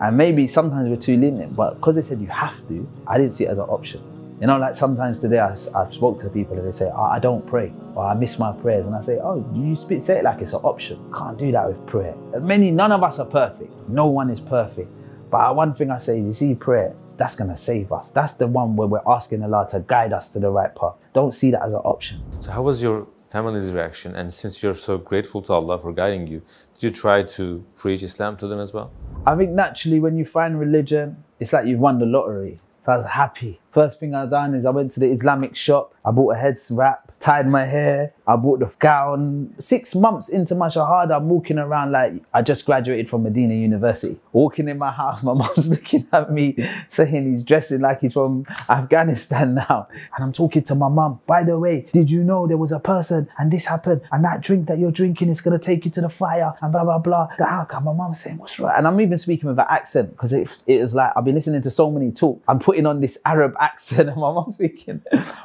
And 0.00 0.16
maybe 0.16 0.48
sometimes 0.48 0.88
we're 0.88 0.96
too 0.96 1.16
lenient, 1.16 1.54
but 1.54 1.74
because 1.74 1.94
they 1.94 2.02
said 2.02 2.20
you 2.20 2.26
have 2.28 2.56
to, 2.68 2.88
I 3.06 3.18
didn't 3.18 3.34
see 3.34 3.44
it 3.44 3.50
as 3.50 3.58
an 3.58 3.64
option. 3.64 4.02
You 4.40 4.48
know, 4.48 4.58
like 4.58 4.74
sometimes 4.74 5.20
today 5.20 5.38
I, 5.38 5.52
I've 5.76 5.92
spoke 5.92 6.20
to 6.22 6.28
people 6.30 6.56
and 6.58 6.66
they 6.66 6.72
say, 6.72 6.90
oh, 6.92 7.02
I 7.04 7.20
don't 7.20 7.46
pray 7.46 7.72
or 7.94 8.06
I 8.06 8.14
miss 8.14 8.38
my 8.38 8.50
prayers. 8.50 8.86
And 8.86 8.96
I 8.96 9.00
say, 9.00 9.20
oh, 9.22 9.44
you 9.54 9.76
speak, 9.76 10.02
say 10.02 10.18
it 10.18 10.24
like 10.24 10.40
it's 10.40 10.52
an 10.52 10.60
option. 10.64 10.98
Can't 11.14 11.38
do 11.38 11.52
that 11.52 11.68
with 11.68 11.86
prayer. 11.86 12.16
Many, 12.40 12.72
none 12.72 12.90
of 12.90 13.04
us 13.04 13.20
are 13.20 13.26
perfect. 13.26 13.72
No 13.88 14.06
one 14.06 14.30
is 14.30 14.40
perfect. 14.40 14.90
But 15.32 15.56
one 15.56 15.74
thing 15.74 15.90
I 15.90 15.96
say, 15.96 16.20
you 16.20 16.34
see, 16.34 16.54
prayer, 16.54 16.94
that's 17.16 17.34
going 17.36 17.48
to 17.48 17.56
save 17.56 17.90
us. 17.90 18.10
That's 18.10 18.34
the 18.34 18.46
one 18.46 18.76
where 18.76 18.86
we're 18.86 19.00
asking 19.06 19.42
Allah 19.42 19.66
to 19.70 19.80
guide 19.80 20.12
us 20.12 20.28
to 20.34 20.38
the 20.38 20.50
right 20.50 20.72
path. 20.76 20.92
Don't 21.14 21.34
see 21.34 21.50
that 21.52 21.62
as 21.62 21.72
an 21.72 21.80
option. 21.80 22.22
So, 22.40 22.50
how 22.50 22.60
was 22.60 22.82
your 22.82 23.06
family's 23.30 23.72
reaction? 23.72 24.14
And 24.14 24.30
since 24.30 24.62
you're 24.62 24.74
so 24.74 24.98
grateful 24.98 25.40
to 25.42 25.54
Allah 25.54 25.78
for 25.78 25.90
guiding 25.90 26.26
you, 26.26 26.42
did 26.74 26.82
you 26.82 26.90
try 26.90 27.22
to 27.22 27.64
preach 27.76 28.02
Islam 28.02 28.36
to 28.36 28.46
them 28.46 28.60
as 28.60 28.74
well? 28.74 28.92
I 29.26 29.34
think 29.34 29.52
naturally, 29.52 30.00
when 30.00 30.18
you 30.18 30.26
find 30.26 30.60
religion, 30.60 31.24
it's 31.40 31.54
like 31.54 31.64
you've 31.64 31.80
won 31.80 31.98
the 31.98 32.04
lottery. 32.04 32.60
So 32.82 32.92
I 32.92 32.96
was 32.98 33.06
happy. 33.06 33.60
First 33.70 34.00
thing 34.00 34.14
I 34.14 34.26
done 34.26 34.54
is 34.54 34.66
I 34.66 34.70
went 34.70 34.92
to 34.92 35.00
the 35.00 35.10
Islamic 35.10 35.54
shop. 35.56 35.94
I 36.04 36.10
bought 36.10 36.34
a 36.34 36.38
head 36.38 36.58
wrap, 36.70 37.11
tied 37.22 37.48
my 37.48 37.64
hair. 37.64 38.12
I 38.26 38.36
bought 38.36 38.60
the 38.60 38.70
gown. 38.78 39.54
Six 39.58 39.94
months 39.94 40.28
into 40.28 40.54
my 40.54 40.68
shahada, 40.68 41.16
I'm 41.16 41.28
walking 41.28 41.58
around 41.58 41.92
like 41.92 42.14
I 42.34 42.42
just 42.42 42.66
graduated 42.66 43.08
from 43.08 43.22
Medina 43.22 43.54
University. 43.54 44.20
Walking 44.32 44.68
in 44.68 44.78
my 44.78 44.90
house, 44.90 45.22
my 45.22 45.32
mom's 45.34 45.68
looking 45.68 46.06
at 46.12 46.30
me, 46.32 46.56
saying 46.88 47.32
he's 47.32 47.44
dressing 47.44 47.80
like 47.80 48.00
he's 48.00 48.12
from 48.12 48.44
Afghanistan 48.68 49.54
now. 49.68 49.88
And 50.14 50.24
I'm 50.24 50.32
talking 50.32 50.62
to 50.64 50.74
my 50.74 50.88
mom. 50.88 51.20
By 51.26 51.44
the 51.44 51.58
way, 51.58 51.88
did 51.92 52.10
you 52.10 52.24
know 52.24 52.46
there 52.46 52.56
was 52.56 52.72
a 52.72 52.80
person 52.80 53.28
and 53.38 53.52
this 53.52 53.66
happened 53.66 54.02
and 54.10 54.24
that 54.24 54.40
drink 54.40 54.66
that 54.68 54.78
you're 54.78 54.92
drinking 54.92 55.28
is 55.28 55.40
gonna 55.40 55.58
take 55.58 55.84
you 55.84 55.90
to 55.92 56.00
the 56.00 56.08
fire 56.08 56.52
and 56.60 56.72
blah 56.72 56.84
blah 56.84 56.98
blah. 56.98 57.28
The 57.38 57.44
outcome. 57.44 57.84
My 57.84 57.92
mom's 57.92 58.20
saying, 58.20 58.38
"What's 58.38 58.58
right?" 58.58 58.76
And 58.76 58.86
I'm 58.86 59.00
even 59.00 59.18
speaking 59.18 59.48
with 59.48 59.58
an 59.58 59.66
accent 59.68 60.10
because 60.10 60.32
it, 60.32 60.48
it 60.66 60.80
was 60.80 60.94
like 60.94 61.12
I've 61.16 61.24
been 61.24 61.34
listening 61.34 61.62
to 61.62 61.70
so 61.70 61.90
many 61.90 62.10
talks. 62.10 62.44
I'm 62.48 62.58
putting 62.58 62.86
on 62.86 63.00
this 63.00 63.18
Arab 63.24 63.54
accent, 63.60 64.08
and 64.08 64.16
my 64.16 64.32
mom's 64.32 64.56
speaking. 64.56 65.02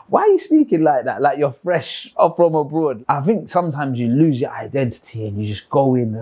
Why 0.07 0.21
are 0.21 0.27
you 0.27 0.39
speaking 0.39 0.81
like 0.81 1.05
that? 1.05 1.21
Like 1.21 1.37
you're 1.37 1.53
fresh 1.67 2.13
from 2.37 2.55
abroad. 2.55 3.03
I 3.09 3.19
think 3.19 3.49
sometimes 3.49 3.99
you 3.99 4.07
lose 4.07 4.39
your 4.39 4.51
identity 4.51 5.27
and 5.27 5.37
you 5.37 5.45
just 5.45 5.69
go 5.69 5.95
in. 5.95 6.15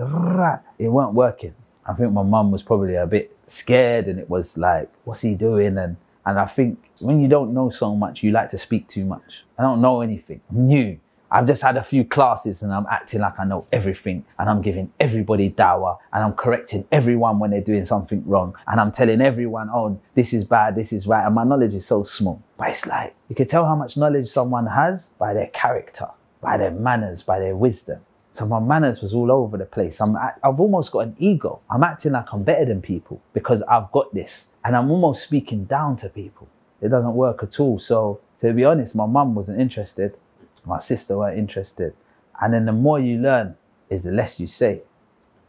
It 0.76 0.88
weren't 0.88 1.14
working. 1.14 1.54
I 1.86 1.92
think 1.92 2.12
my 2.12 2.24
mum 2.24 2.50
was 2.50 2.64
probably 2.64 2.96
a 2.96 3.06
bit 3.06 3.36
scared 3.46 4.06
and 4.06 4.18
it 4.18 4.28
was 4.28 4.58
like, 4.58 4.90
what's 5.04 5.20
he 5.20 5.36
doing? 5.36 5.78
And 5.78 5.98
and 6.24 6.40
I 6.40 6.46
think 6.46 6.80
when 7.00 7.20
you 7.20 7.28
don't 7.28 7.54
know 7.54 7.70
so 7.70 7.94
much, 7.94 8.24
you 8.24 8.32
like 8.32 8.48
to 8.50 8.58
speak 8.58 8.88
too 8.88 9.04
much. 9.04 9.44
I 9.56 9.62
don't 9.62 9.80
know 9.80 10.00
anything. 10.00 10.40
I'm 10.50 10.66
new. 10.66 10.98
I've 11.30 11.46
just 11.46 11.62
had 11.62 11.76
a 11.76 11.82
few 11.82 12.04
classes 12.04 12.62
and 12.62 12.72
I'm 12.72 12.86
acting 12.90 13.20
like 13.20 13.38
I 13.38 13.44
know 13.44 13.66
everything 13.72 14.24
and 14.38 14.48
I'm 14.48 14.62
giving 14.62 14.92
everybody 15.00 15.50
dawah 15.50 15.98
and 16.12 16.22
I'm 16.22 16.34
correcting 16.34 16.86
everyone 16.92 17.38
when 17.38 17.50
they're 17.50 17.60
doing 17.60 17.84
something 17.84 18.22
wrong 18.26 18.54
and 18.66 18.80
I'm 18.80 18.92
telling 18.92 19.20
everyone, 19.20 19.68
oh, 19.72 20.00
this 20.14 20.32
is 20.32 20.44
bad, 20.44 20.76
this 20.76 20.92
is 20.92 21.06
right. 21.06 21.24
And 21.24 21.34
my 21.34 21.44
knowledge 21.44 21.74
is 21.74 21.86
so 21.86 22.04
small. 22.04 22.42
But 22.56 22.70
it's 22.70 22.86
like, 22.86 23.14
you 23.28 23.34
can 23.34 23.48
tell 23.48 23.66
how 23.66 23.74
much 23.74 23.96
knowledge 23.96 24.28
someone 24.28 24.66
has 24.66 25.10
by 25.18 25.34
their 25.34 25.48
character, 25.48 26.06
by 26.40 26.56
their 26.56 26.70
manners, 26.70 27.22
by 27.22 27.38
their 27.38 27.56
wisdom. 27.56 28.00
So 28.30 28.46
my 28.46 28.60
manners 28.60 29.00
was 29.00 29.14
all 29.14 29.32
over 29.32 29.56
the 29.56 29.64
place. 29.64 30.00
I'm, 30.00 30.14
I've 30.16 30.60
almost 30.60 30.92
got 30.92 31.00
an 31.00 31.16
ego. 31.18 31.60
I'm 31.70 31.82
acting 31.82 32.12
like 32.12 32.32
I'm 32.32 32.42
better 32.42 32.66
than 32.66 32.82
people 32.82 33.20
because 33.32 33.62
I've 33.62 33.90
got 33.92 34.12
this. 34.14 34.48
And 34.62 34.76
I'm 34.76 34.90
almost 34.90 35.24
speaking 35.24 35.64
down 35.64 35.96
to 35.98 36.10
people. 36.10 36.46
It 36.82 36.90
doesn't 36.90 37.14
work 37.14 37.42
at 37.42 37.58
all. 37.58 37.78
So 37.78 38.20
to 38.40 38.52
be 38.52 38.64
honest, 38.64 38.94
my 38.94 39.06
mum 39.06 39.34
wasn't 39.34 39.60
interested. 39.60 40.16
My 40.66 40.78
sister 40.78 41.16
weren't 41.16 41.38
interested. 41.38 41.94
And 42.40 42.52
then 42.52 42.66
the 42.66 42.72
more 42.72 42.98
you 42.98 43.18
learn 43.18 43.56
is 43.88 44.02
the 44.02 44.12
less 44.12 44.40
you 44.40 44.46
say 44.46 44.82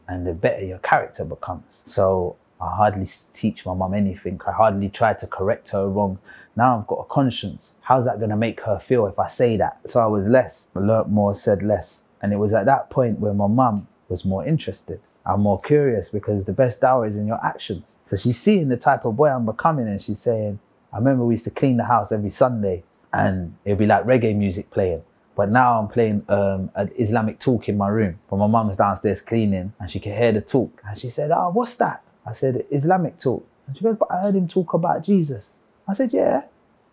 and 0.06 0.26
the 0.26 0.34
better 0.34 0.64
your 0.64 0.78
character 0.78 1.24
becomes. 1.24 1.82
So 1.84 2.36
I 2.60 2.74
hardly 2.74 3.06
teach 3.32 3.66
my 3.66 3.74
mum 3.74 3.94
anything. 3.94 4.40
I 4.46 4.52
hardly 4.52 4.88
try 4.88 5.12
to 5.14 5.26
correct 5.26 5.70
her 5.70 5.88
wrong. 5.88 6.18
Now 6.56 6.78
I've 6.78 6.86
got 6.86 7.00
a 7.00 7.04
conscience. 7.04 7.76
How's 7.82 8.06
that 8.06 8.18
going 8.18 8.30
to 8.30 8.36
make 8.36 8.62
her 8.62 8.78
feel 8.78 9.06
if 9.06 9.18
I 9.18 9.28
say 9.28 9.56
that? 9.58 9.80
So 9.86 10.00
I 10.00 10.06
was 10.06 10.28
less, 10.28 10.68
I 10.74 10.80
learnt 10.80 11.08
more, 11.08 11.34
said 11.34 11.62
less. 11.62 12.04
And 12.22 12.32
it 12.32 12.36
was 12.36 12.52
at 12.52 12.66
that 12.66 12.90
point 12.90 13.20
where 13.20 13.34
my 13.34 13.46
mum 13.46 13.86
was 14.08 14.24
more 14.24 14.46
interested. 14.46 15.00
I'm 15.24 15.42
more 15.42 15.60
curious 15.60 16.08
because 16.08 16.46
the 16.46 16.54
best 16.54 16.80
dawah 16.80 17.06
is 17.06 17.16
in 17.16 17.26
your 17.26 17.44
actions. 17.44 17.98
So 18.02 18.16
she's 18.16 18.40
seeing 18.40 18.68
the 18.70 18.78
type 18.78 19.04
of 19.04 19.16
boy 19.16 19.28
I'm 19.28 19.44
becoming 19.44 19.86
and 19.86 20.00
she's 20.00 20.20
saying, 20.20 20.58
I 20.92 20.96
remember 20.96 21.24
we 21.24 21.34
used 21.34 21.44
to 21.44 21.50
clean 21.50 21.76
the 21.76 21.84
house 21.84 22.10
every 22.10 22.30
Sunday 22.30 22.82
and 23.12 23.56
it'd 23.64 23.78
be 23.78 23.86
like 23.86 24.04
reggae 24.04 24.34
music 24.34 24.70
playing. 24.70 25.02
But 25.38 25.52
now 25.52 25.78
I'm 25.78 25.86
playing 25.86 26.24
um, 26.28 26.68
an 26.74 26.90
Islamic 26.98 27.38
talk 27.38 27.68
in 27.68 27.78
my 27.78 27.86
room. 27.86 28.18
But 28.28 28.38
my 28.38 28.48
mum's 28.48 28.76
downstairs 28.76 29.20
cleaning 29.20 29.72
and 29.78 29.88
she 29.88 30.00
could 30.00 30.14
hear 30.14 30.32
the 30.32 30.40
talk. 30.40 30.82
And 30.84 30.98
she 30.98 31.10
said, 31.10 31.30
Oh, 31.30 31.50
what's 31.50 31.76
that? 31.76 32.02
I 32.26 32.32
said, 32.32 32.64
Islamic 32.72 33.18
talk. 33.18 33.46
And 33.68 33.76
she 33.76 33.84
goes, 33.84 33.96
but 33.96 34.10
I 34.10 34.20
heard 34.22 34.34
him 34.34 34.48
talk 34.48 34.74
about 34.74 35.04
Jesus. 35.04 35.62
I 35.86 35.92
said, 35.92 36.12
yeah. 36.12 36.42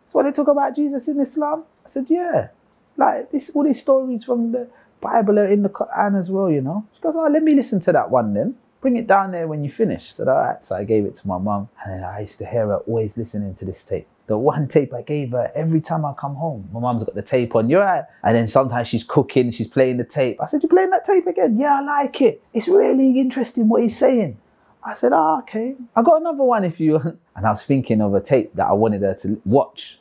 So 0.06 0.20
when 0.20 0.28
they 0.28 0.32
talk 0.32 0.48
about 0.48 0.76
Jesus 0.76 1.08
in 1.08 1.20
Islam? 1.20 1.64
I 1.84 1.90
said, 1.90 2.06
yeah. 2.08 2.50
Like 2.96 3.32
this, 3.32 3.50
all 3.50 3.64
these 3.64 3.82
stories 3.82 4.24
from 4.24 4.52
the 4.52 4.70
Bible 5.02 5.40
are 5.40 5.48
in 5.48 5.64
the 5.64 5.70
Quran 5.70 6.20
as 6.20 6.30
well, 6.30 6.52
you 6.52 6.62
know. 6.62 6.86
She 6.94 7.02
goes, 7.02 7.16
oh, 7.16 7.28
let 7.28 7.42
me 7.42 7.56
listen 7.56 7.80
to 7.80 7.92
that 7.94 8.12
one 8.12 8.36
then. 8.36 8.56
Bring 8.86 8.98
it 8.98 9.08
down 9.08 9.32
there 9.32 9.48
when 9.48 9.64
you 9.64 9.72
finish. 9.72 10.10
I 10.10 10.12
said, 10.12 10.28
all 10.28 10.36
right. 10.36 10.64
So 10.64 10.76
I 10.76 10.84
gave 10.84 11.06
it 11.06 11.16
to 11.16 11.28
my 11.28 11.40
mum. 11.40 11.70
And 11.88 12.06
I 12.06 12.20
used 12.20 12.38
to 12.38 12.46
hear 12.46 12.68
her 12.68 12.78
always 12.86 13.18
listening 13.18 13.56
to 13.56 13.66
this 13.66 13.84
tape. 13.84 14.06
The 14.28 14.38
one 14.38 14.68
tape 14.68 14.94
I 14.94 15.02
gave 15.02 15.32
her 15.32 15.52
every 15.56 15.82
time 15.82 16.06
I 16.06 16.14
come 16.14 16.36
home. 16.36 16.70
My 16.72 16.80
mum's 16.80 17.04
got 17.04 17.16
the 17.16 17.24
tape 17.24 17.56
on, 17.56 17.68
you're 17.68 17.82
right. 17.82 18.04
And 18.22 18.38
then 18.38 18.48
sometimes 18.48 18.88
she's 18.88 19.04
cooking, 19.04 19.50
she's 19.50 19.68
playing 19.68 19.98
the 19.98 20.04
tape. 20.04 20.40
I 20.40 20.46
said, 20.46 20.62
You're 20.62 20.70
playing 20.70 20.92
that 20.92 21.04
tape 21.04 21.26
again? 21.26 21.58
Yeah, 21.58 21.80
I 21.80 21.82
like 21.82 22.22
it. 22.22 22.44
It's 22.54 22.68
really 22.68 23.20
interesting 23.20 23.70
what 23.70 23.82
he's 23.82 23.98
saying. 23.98 24.38
I 24.84 24.94
said, 24.94 25.14
Oh, 25.16 25.40
okay. 25.40 25.74
I 25.96 26.04
got 26.04 26.22
another 26.22 26.44
one 26.44 26.64
if 26.64 26.80
you 26.80 27.00
want. 27.00 27.20
And 27.36 27.48
I 27.48 27.50
was 27.50 27.66
thinking 27.66 28.02
of 28.02 28.14
a 28.14 28.22
tape 28.22 28.54
that 28.54 28.68
I 28.68 28.74
wanted 28.74 29.02
her 29.02 29.16
to 29.16 29.42
watch. 29.46 29.98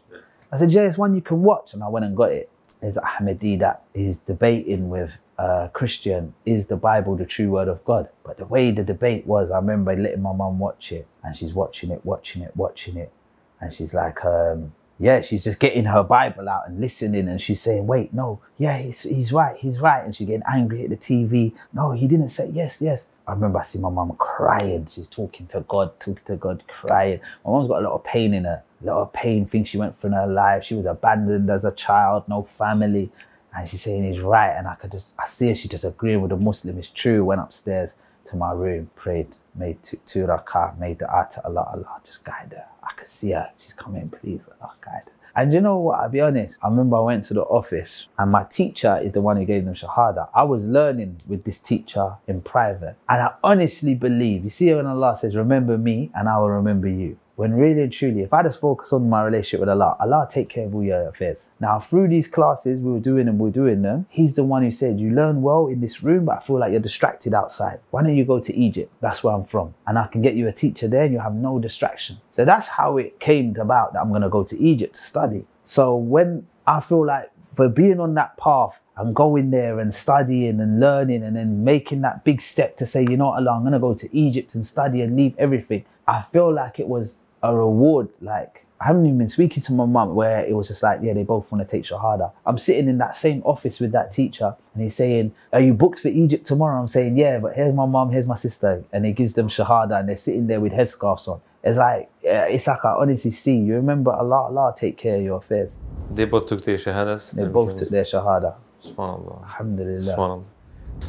I 0.52 0.58
said, 0.58 0.70
Yeah, 0.72 0.82
it's 0.82 0.98
one 0.98 1.14
you 1.14 1.22
can 1.22 1.40
watch. 1.40 1.72
And 1.72 1.82
I 1.82 1.88
went 1.88 2.04
and 2.04 2.14
got 2.14 2.32
it. 2.32 2.50
It's 2.84 2.98
Ahmed 2.98 3.40
Deedat 3.40 3.78
is 3.94 4.20
debating 4.20 4.90
with 4.90 5.16
a 5.38 5.70
Christian, 5.72 6.34
is 6.44 6.66
the 6.66 6.76
Bible 6.76 7.16
the 7.16 7.24
true 7.24 7.50
word 7.50 7.66
of 7.66 7.82
God? 7.82 8.10
But 8.22 8.36
the 8.36 8.44
way 8.44 8.72
the 8.72 8.84
debate 8.84 9.26
was, 9.26 9.50
I 9.50 9.56
remember 9.56 9.96
letting 9.96 10.20
my 10.20 10.34
mum 10.34 10.58
watch 10.58 10.92
it 10.92 11.06
and 11.22 11.34
she's 11.34 11.54
watching 11.54 11.90
it, 11.90 12.04
watching 12.04 12.42
it, 12.42 12.54
watching 12.54 12.98
it. 12.98 13.10
And 13.58 13.72
she's 13.72 13.94
like, 13.94 14.22
um, 14.26 14.74
yeah, 14.98 15.20
she's 15.22 15.44
just 15.44 15.58
getting 15.58 15.84
her 15.86 16.04
Bible 16.04 16.48
out 16.48 16.68
and 16.68 16.80
listening, 16.80 17.28
and 17.28 17.40
she's 17.40 17.60
saying, 17.60 17.86
"Wait, 17.86 18.14
no, 18.14 18.40
yeah, 18.58 18.78
he's, 18.78 19.02
he's 19.02 19.32
right, 19.32 19.56
he's 19.58 19.80
right," 19.80 20.04
and 20.04 20.14
she's 20.14 20.26
getting 20.26 20.44
angry 20.48 20.84
at 20.84 20.90
the 20.90 20.96
TV. 20.96 21.52
No, 21.72 21.92
he 21.92 22.06
didn't 22.06 22.28
say 22.28 22.50
yes, 22.52 22.80
yes. 22.80 23.10
I 23.26 23.32
remember 23.32 23.58
I 23.58 23.62
see 23.62 23.78
my 23.78 23.90
mum 23.90 24.14
crying. 24.18 24.86
She's 24.86 25.08
talking 25.08 25.46
to 25.48 25.60
God, 25.66 25.98
talking 25.98 26.24
to 26.26 26.36
God, 26.36 26.62
crying. 26.68 27.20
My 27.44 27.52
mum's 27.52 27.68
got 27.68 27.82
a 27.82 27.88
lot 27.88 27.94
of 27.94 28.04
pain 28.04 28.34
in 28.34 28.44
her, 28.44 28.62
a 28.82 28.86
lot 28.86 29.02
of 29.02 29.12
pain, 29.12 29.46
things 29.46 29.68
she 29.68 29.78
went 29.78 29.96
through 29.96 30.10
in 30.10 30.14
her 30.14 30.26
life. 30.26 30.64
She 30.64 30.74
was 30.74 30.86
abandoned 30.86 31.50
as 31.50 31.64
a 31.64 31.72
child, 31.72 32.24
no 32.28 32.42
family, 32.44 33.10
and 33.56 33.68
she's 33.68 33.82
saying 33.82 34.04
he's 34.04 34.20
right. 34.22 34.50
And 34.50 34.68
I 34.68 34.74
could 34.76 34.92
just, 34.92 35.14
I 35.18 35.26
see 35.26 35.48
her, 35.48 35.54
she 35.56 35.68
just 35.68 35.84
agreeing 35.84 36.20
with 36.20 36.30
the 36.30 36.36
Muslim. 36.36 36.78
It's 36.78 36.90
true. 36.90 37.24
Went 37.24 37.40
upstairs 37.40 37.96
to 38.26 38.36
my 38.36 38.52
room, 38.52 38.90
prayed, 38.94 39.28
made 39.54 39.82
two, 39.82 39.98
two 40.06 40.26
rakah, 40.26 40.78
made 40.78 40.98
the 40.98 41.06
to 41.06 41.44
Allah, 41.44 41.70
Allah, 41.72 42.00
just 42.04 42.24
guide 42.24 42.52
her. 42.52 42.66
I 42.82 42.92
can 42.96 43.06
see 43.06 43.30
her. 43.32 43.50
She's 43.58 43.72
coming, 43.72 44.08
please, 44.08 44.48
Allah, 44.60 44.74
guide 44.80 45.02
her. 45.06 45.12
And 45.36 45.52
you 45.52 45.60
know 45.60 45.78
what? 45.78 45.98
I'll 45.98 46.08
be 46.08 46.20
honest. 46.20 46.60
I 46.62 46.68
remember 46.68 46.96
I 46.96 47.00
went 47.00 47.24
to 47.24 47.34
the 47.34 47.42
office 47.42 48.06
and 48.18 48.30
my 48.30 48.44
teacher 48.44 49.00
is 49.02 49.14
the 49.14 49.20
one 49.20 49.36
who 49.36 49.44
gave 49.44 49.64
them 49.64 49.74
Shahada. 49.74 50.28
I 50.32 50.44
was 50.44 50.64
learning 50.64 51.22
with 51.26 51.42
this 51.42 51.58
teacher 51.58 52.16
in 52.28 52.40
private. 52.40 52.96
And 53.08 53.20
I 53.20 53.34
honestly 53.42 53.96
believe, 53.96 54.44
you 54.44 54.50
see 54.50 54.72
when 54.72 54.86
Allah 54.86 55.16
says, 55.16 55.34
remember 55.34 55.76
me 55.76 56.12
and 56.14 56.28
I 56.28 56.38
will 56.38 56.50
remember 56.50 56.86
you. 56.86 57.18
When 57.36 57.54
really 57.54 57.82
and 57.82 57.92
truly, 57.92 58.22
if 58.22 58.32
I 58.32 58.44
just 58.44 58.60
focus 58.60 58.92
on 58.92 59.08
my 59.08 59.24
relationship 59.24 59.60
with 59.60 59.68
Allah, 59.68 59.96
Allah 59.98 60.28
take 60.30 60.48
care 60.48 60.66
of 60.66 60.74
all 60.74 60.84
your 60.84 61.08
affairs. 61.08 61.50
Now, 61.58 61.80
through 61.80 62.08
these 62.08 62.28
classes 62.28 62.80
we 62.80 62.92
were 62.92 63.00
doing 63.00 63.26
and 63.26 63.38
we 63.40 63.48
are 63.48 63.52
doing 63.52 63.82
them, 63.82 64.06
He's 64.08 64.34
the 64.34 64.44
one 64.44 64.62
who 64.62 64.70
said, 64.70 65.00
You 65.00 65.10
learn 65.10 65.42
well 65.42 65.66
in 65.66 65.80
this 65.80 66.02
room, 66.02 66.26
but 66.26 66.36
I 66.36 66.40
feel 66.40 66.60
like 66.60 66.70
you're 66.70 66.80
distracted 66.80 67.34
outside. 67.34 67.80
Why 67.90 68.02
don't 68.02 68.16
you 68.16 68.24
go 68.24 68.38
to 68.38 68.54
Egypt? 68.54 68.92
That's 69.00 69.24
where 69.24 69.34
I'm 69.34 69.44
from. 69.44 69.74
And 69.86 69.98
I 69.98 70.06
can 70.06 70.22
get 70.22 70.34
you 70.34 70.46
a 70.46 70.52
teacher 70.52 70.86
there 70.86 71.04
and 71.04 71.12
you'll 71.12 71.22
have 71.22 71.34
no 71.34 71.58
distractions. 71.58 72.28
So 72.30 72.44
that's 72.44 72.68
how 72.68 72.98
it 72.98 73.18
came 73.18 73.56
about 73.56 73.92
that 73.94 74.00
I'm 74.00 74.10
going 74.10 74.22
to 74.22 74.28
go 74.28 74.44
to 74.44 74.60
Egypt 74.60 74.94
to 74.94 75.02
study. 75.02 75.44
So 75.64 75.96
when 75.96 76.46
I 76.66 76.80
feel 76.80 77.04
like 77.04 77.30
for 77.56 77.68
being 77.68 78.00
on 78.00 78.14
that 78.14 78.36
path, 78.36 78.80
I'm 78.96 79.12
going 79.12 79.50
there 79.50 79.80
and 79.80 79.92
studying 79.92 80.60
and 80.60 80.78
learning 80.78 81.24
and 81.24 81.34
then 81.34 81.64
making 81.64 82.02
that 82.02 82.22
big 82.22 82.40
step 82.40 82.76
to 82.76 82.86
say, 82.86 83.02
you 83.02 83.16
know 83.16 83.26
what, 83.26 83.38
Allah, 83.38 83.56
I'm 83.56 83.62
going 83.62 83.72
to 83.72 83.80
go 83.80 83.94
to 83.94 84.16
Egypt 84.16 84.54
and 84.54 84.64
study 84.64 85.00
and 85.00 85.16
leave 85.16 85.34
everything. 85.36 85.84
I 86.06 86.22
feel 86.32 86.52
like 86.52 86.78
it 86.78 86.86
was 86.86 87.18
a 87.44 87.54
reward. 87.54 88.08
Like 88.20 88.64
I 88.80 88.88
haven't 88.88 89.06
even 89.06 89.18
been 89.18 89.28
speaking 89.28 89.62
to 89.62 89.72
my 89.72 89.86
mum 89.86 90.14
where 90.14 90.44
it 90.44 90.54
was 90.54 90.68
just 90.68 90.82
like, 90.82 91.00
yeah, 91.02 91.12
they 91.12 91.22
both 91.22 91.50
want 91.50 91.66
to 91.66 91.76
take 91.76 91.84
Shahada. 91.84 92.32
I'm 92.44 92.58
sitting 92.58 92.88
in 92.88 92.98
that 92.98 93.16
same 93.16 93.42
office 93.44 93.80
with 93.80 93.92
that 93.92 94.10
teacher 94.10 94.54
and 94.74 94.82
he's 94.82 94.96
saying, 94.96 95.32
Are 95.52 95.60
you 95.60 95.74
booked 95.74 96.00
for 96.00 96.08
Egypt 96.08 96.44
tomorrow? 96.46 96.80
I'm 96.80 96.88
saying, 96.88 97.16
Yeah, 97.16 97.38
but 97.38 97.54
here's 97.54 97.74
my 97.74 97.86
mum, 97.86 98.10
here's 98.10 98.26
my 98.26 98.34
sister. 98.34 98.84
And 98.92 99.06
he 99.06 99.12
gives 99.12 99.34
them 99.34 99.48
Shahada 99.48 100.00
and 100.00 100.08
they're 100.08 100.16
sitting 100.16 100.46
there 100.48 100.60
with 100.60 100.72
headscarves 100.72 101.28
on. 101.28 101.40
It's 101.62 101.78
like, 101.78 102.10
it's 102.22 102.66
like 102.66 102.84
I 102.84 102.90
honestly 102.90 103.30
see. 103.30 103.56
You 103.56 103.74
remember 103.76 104.12
Allah, 104.12 104.48
Allah 104.48 104.74
take 104.76 104.98
care 104.98 105.16
of 105.16 105.22
your 105.22 105.38
affairs. 105.38 105.78
They 106.10 106.26
both 106.26 106.46
took 106.46 106.62
their 106.62 106.76
shahadas? 106.76 107.32
They 107.32 107.44
both 107.44 107.76
took 107.78 107.88
their 107.88 108.04
Shahada. 108.04 108.54
Subhanallah. 108.82 109.42
Alhamdulillah. 109.44 110.16
Subhanallah. 110.16 110.44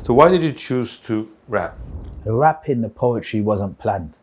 So 0.06 0.14
why 0.14 0.30
did 0.30 0.44
you 0.44 0.54
choose 0.54 0.96
to 0.98 1.30
rap? 1.50 1.78
The 2.24 2.34
rapping, 2.34 2.82
the 2.82 2.90
poetry 2.90 3.42
wasn't 3.42 3.78
planned. 3.80 4.14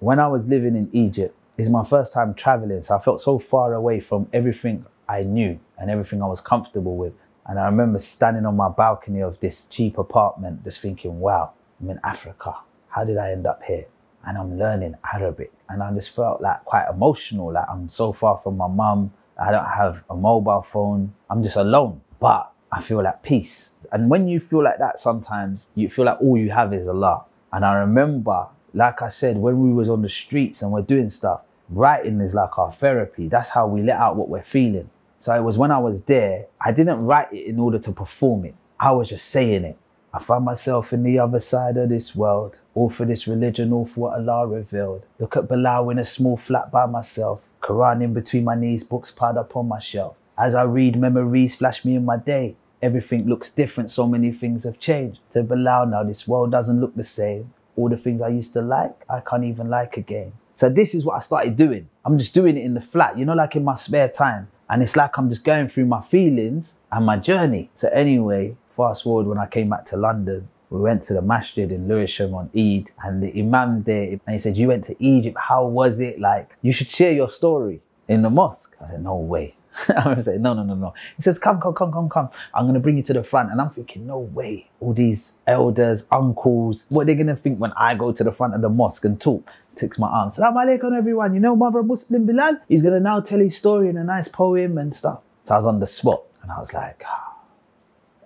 When 0.00 0.18
I 0.18 0.26
was 0.26 0.48
living 0.48 0.76
in 0.76 0.90
Egypt, 0.92 1.34
it's 1.58 1.68
my 1.70 1.84
first 1.84 2.12
time 2.12 2.34
traveling, 2.34 2.82
so 2.82 2.96
I 2.96 2.98
felt 2.98 3.20
so 3.20 3.38
far 3.38 3.74
away 3.74 4.00
from 4.00 4.28
everything 4.32 4.84
I 5.08 5.22
knew 5.22 5.58
and 5.78 5.90
everything 5.90 6.22
I 6.22 6.26
was 6.26 6.40
comfortable 6.40 6.96
with. 6.96 7.14
And 7.46 7.58
I 7.58 7.66
remember 7.66 7.98
standing 7.98 8.44
on 8.44 8.56
my 8.56 8.68
balcony 8.68 9.20
of 9.20 9.38
this 9.40 9.66
cheap 9.66 9.98
apartment, 9.98 10.64
just 10.64 10.80
thinking, 10.80 11.20
wow, 11.20 11.52
I'm 11.80 11.90
in 11.90 12.00
Africa. 12.02 12.56
How 12.88 13.04
did 13.04 13.16
I 13.16 13.30
end 13.30 13.46
up 13.46 13.62
here? 13.62 13.86
And 14.26 14.36
I'm 14.36 14.58
learning 14.58 14.96
Arabic. 15.14 15.52
And 15.68 15.82
I 15.82 15.92
just 15.94 16.10
felt 16.10 16.40
like 16.40 16.64
quite 16.64 16.88
emotional, 16.90 17.52
like 17.52 17.66
I'm 17.70 17.88
so 17.88 18.12
far 18.12 18.38
from 18.38 18.56
my 18.56 18.66
mum. 18.66 19.12
I 19.40 19.52
don't 19.52 19.64
have 19.64 20.02
a 20.10 20.16
mobile 20.16 20.62
phone. 20.62 21.14
I'm 21.30 21.42
just 21.42 21.56
alone. 21.56 22.00
But 22.18 22.50
I 22.72 22.80
feel 22.80 23.06
at 23.06 23.22
peace. 23.22 23.76
And 23.92 24.10
when 24.10 24.26
you 24.26 24.40
feel 24.40 24.64
like 24.64 24.78
that, 24.78 24.98
sometimes 24.98 25.68
you 25.74 25.88
feel 25.88 26.06
like 26.06 26.20
all 26.20 26.36
you 26.36 26.50
have 26.50 26.74
is 26.74 26.88
Allah. 26.88 27.24
And 27.52 27.64
I 27.64 27.74
remember, 27.74 28.48
like 28.76 29.00
I 29.00 29.08
said, 29.08 29.38
when 29.38 29.58
we 29.62 29.72
was 29.72 29.88
on 29.88 30.02
the 30.02 30.08
streets 30.10 30.60
and 30.60 30.70
we're 30.70 30.82
doing 30.82 31.10
stuff, 31.10 31.40
writing 31.70 32.20
is 32.20 32.34
like 32.34 32.58
our 32.58 32.70
therapy. 32.70 33.26
That's 33.26 33.48
how 33.48 33.66
we 33.66 33.82
let 33.82 33.98
out 33.98 34.16
what 34.16 34.28
we're 34.28 34.42
feeling. 34.42 34.90
So 35.18 35.34
it 35.34 35.42
was 35.42 35.56
when 35.56 35.70
I 35.70 35.78
was 35.78 36.02
there, 36.02 36.46
I 36.60 36.72
didn't 36.72 37.06
write 37.06 37.32
it 37.32 37.46
in 37.46 37.58
order 37.58 37.78
to 37.78 37.90
perform 37.90 38.44
it. 38.44 38.54
I 38.78 38.92
was 38.92 39.08
just 39.08 39.28
saying 39.28 39.64
it. 39.64 39.78
I 40.12 40.18
found 40.18 40.44
myself 40.44 40.92
in 40.92 41.04
the 41.04 41.18
other 41.18 41.40
side 41.40 41.78
of 41.78 41.88
this 41.88 42.14
world, 42.14 42.56
all 42.74 42.90
for 42.90 43.06
this 43.06 43.26
religion, 43.26 43.72
all 43.72 43.86
for 43.86 44.00
what 44.00 44.18
Allah 44.18 44.46
revealed. 44.46 45.04
Look 45.18 45.38
at 45.38 45.48
Bilal 45.48 45.88
in 45.88 45.98
a 45.98 46.04
small 46.04 46.36
flat 46.36 46.70
by 46.70 46.84
myself, 46.84 47.40
Quran 47.62 48.02
in 48.02 48.12
between 48.12 48.44
my 48.44 48.56
knees, 48.56 48.84
books 48.84 49.10
piled 49.10 49.38
up 49.38 49.56
on 49.56 49.68
my 49.68 49.78
shelf. 49.78 50.16
As 50.36 50.54
I 50.54 50.64
read, 50.64 51.00
memories 51.00 51.54
flash 51.54 51.82
me 51.82 51.96
in 51.96 52.04
my 52.04 52.18
day. 52.18 52.56
Everything 52.82 53.26
looks 53.26 53.48
different, 53.48 53.90
so 53.90 54.06
many 54.06 54.32
things 54.32 54.64
have 54.64 54.78
changed. 54.78 55.20
To 55.32 55.42
Bilal 55.42 55.86
now, 55.86 56.02
this 56.02 56.28
world 56.28 56.50
doesn't 56.50 56.78
look 56.78 56.94
the 56.94 57.04
same. 57.04 57.54
All 57.76 57.88
the 57.88 57.96
things 57.96 58.22
I 58.22 58.28
used 58.28 58.52
to 58.54 58.62
like, 58.62 59.04
I 59.08 59.20
can't 59.20 59.44
even 59.44 59.68
like 59.68 59.96
again. 59.96 60.32
So 60.54 60.68
this 60.70 60.94
is 60.94 61.04
what 61.04 61.16
I 61.16 61.20
started 61.20 61.56
doing. 61.56 61.88
I'm 62.04 62.18
just 62.18 62.34
doing 62.34 62.56
it 62.56 62.64
in 62.64 62.74
the 62.74 62.80
flat, 62.80 63.18
you 63.18 63.24
know, 63.24 63.34
like 63.34 63.56
in 63.56 63.64
my 63.64 63.74
spare 63.74 64.08
time. 64.08 64.48
And 64.68 64.82
it's 64.82 64.96
like 64.96 65.16
I'm 65.18 65.28
just 65.28 65.44
going 65.44 65.68
through 65.68 65.86
my 65.86 66.00
feelings 66.00 66.74
and 66.90 67.06
my 67.06 67.18
journey. 67.18 67.70
So 67.74 67.88
anyway, 67.88 68.56
fast 68.66 69.04
forward 69.04 69.26
when 69.26 69.38
I 69.38 69.46
came 69.46 69.68
back 69.68 69.84
to 69.86 69.96
London, 69.96 70.48
we 70.70 70.80
went 70.80 71.02
to 71.02 71.14
the 71.14 71.22
masjid 71.22 71.70
in 71.70 71.86
Lewisham 71.86 72.34
on 72.34 72.50
Eid 72.56 72.90
and 73.04 73.22
the 73.22 73.38
imam 73.38 73.84
there, 73.84 74.18
and 74.26 74.34
he 74.34 74.38
said, 74.38 74.56
you 74.56 74.68
went 74.68 74.82
to 74.84 74.96
Egypt, 74.98 75.36
how 75.38 75.64
was 75.64 76.00
it? 76.00 76.18
Like, 76.18 76.56
you 76.62 76.72
should 76.72 76.90
share 76.90 77.12
your 77.12 77.30
story 77.30 77.82
in 78.08 78.22
the 78.22 78.30
mosque. 78.30 78.76
I 78.80 78.88
said, 78.88 79.04
no 79.04 79.16
way. 79.16 79.54
I 79.96 80.14
was 80.14 80.26
like, 80.26 80.40
no, 80.40 80.54
no, 80.54 80.62
no, 80.62 80.74
no. 80.74 80.94
He 81.16 81.22
says, 81.22 81.38
come, 81.38 81.60
come, 81.60 81.74
come, 81.74 81.92
come, 81.92 82.08
come. 82.08 82.30
I'm 82.54 82.64
going 82.64 82.74
to 82.74 82.80
bring 82.80 82.96
you 82.96 83.02
to 83.04 83.12
the 83.12 83.22
front. 83.22 83.50
And 83.50 83.60
I'm 83.60 83.70
thinking, 83.70 84.06
no 84.06 84.18
way. 84.18 84.70
All 84.80 84.92
these 84.92 85.34
elders, 85.46 86.04
uncles, 86.10 86.86
what 86.88 87.02
are 87.02 87.04
they 87.06 87.14
going 87.14 87.26
to 87.26 87.36
think 87.36 87.58
when 87.58 87.72
I 87.72 87.94
go 87.94 88.12
to 88.12 88.24
the 88.24 88.32
front 88.32 88.54
of 88.54 88.62
the 88.62 88.68
mosque 88.68 89.04
and 89.04 89.20
talk? 89.20 89.50
Takes 89.74 89.98
my 89.98 90.08
arm. 90.08 90.30
Salam 90.30 90.54
alaikum, 90.54 90.96
everyone. 90.96 91.34
You 91.34 91.40
know, 91.40 91.54
Mother 91.54 91.82
Muslim 91.82 92.24
Bilal? 92.26 92.58
He's 92.68 92.82
going 92.82 92.94
to 92.94 93.00
now 93.00 93.20
tell 93.20 93.38
his 93.38 93.56
story 93.56 93.88
in 93.88 93.96
a 93.96 94.04
nice 94.04 94.28
poem 94.28 94.78
and 94.78 94.94
stuff. 94.94 95.20
So 95.44 95.54
I 95.54 95.58
was 95.58 95.66
on 95.66 95.80
the 95.80 95.86
spot 95.86 96.22
and 96.42 96.50
I 96.50 96.58
was 96.58 96.72
like, 96.72 97.02
ah. 97.06 97.34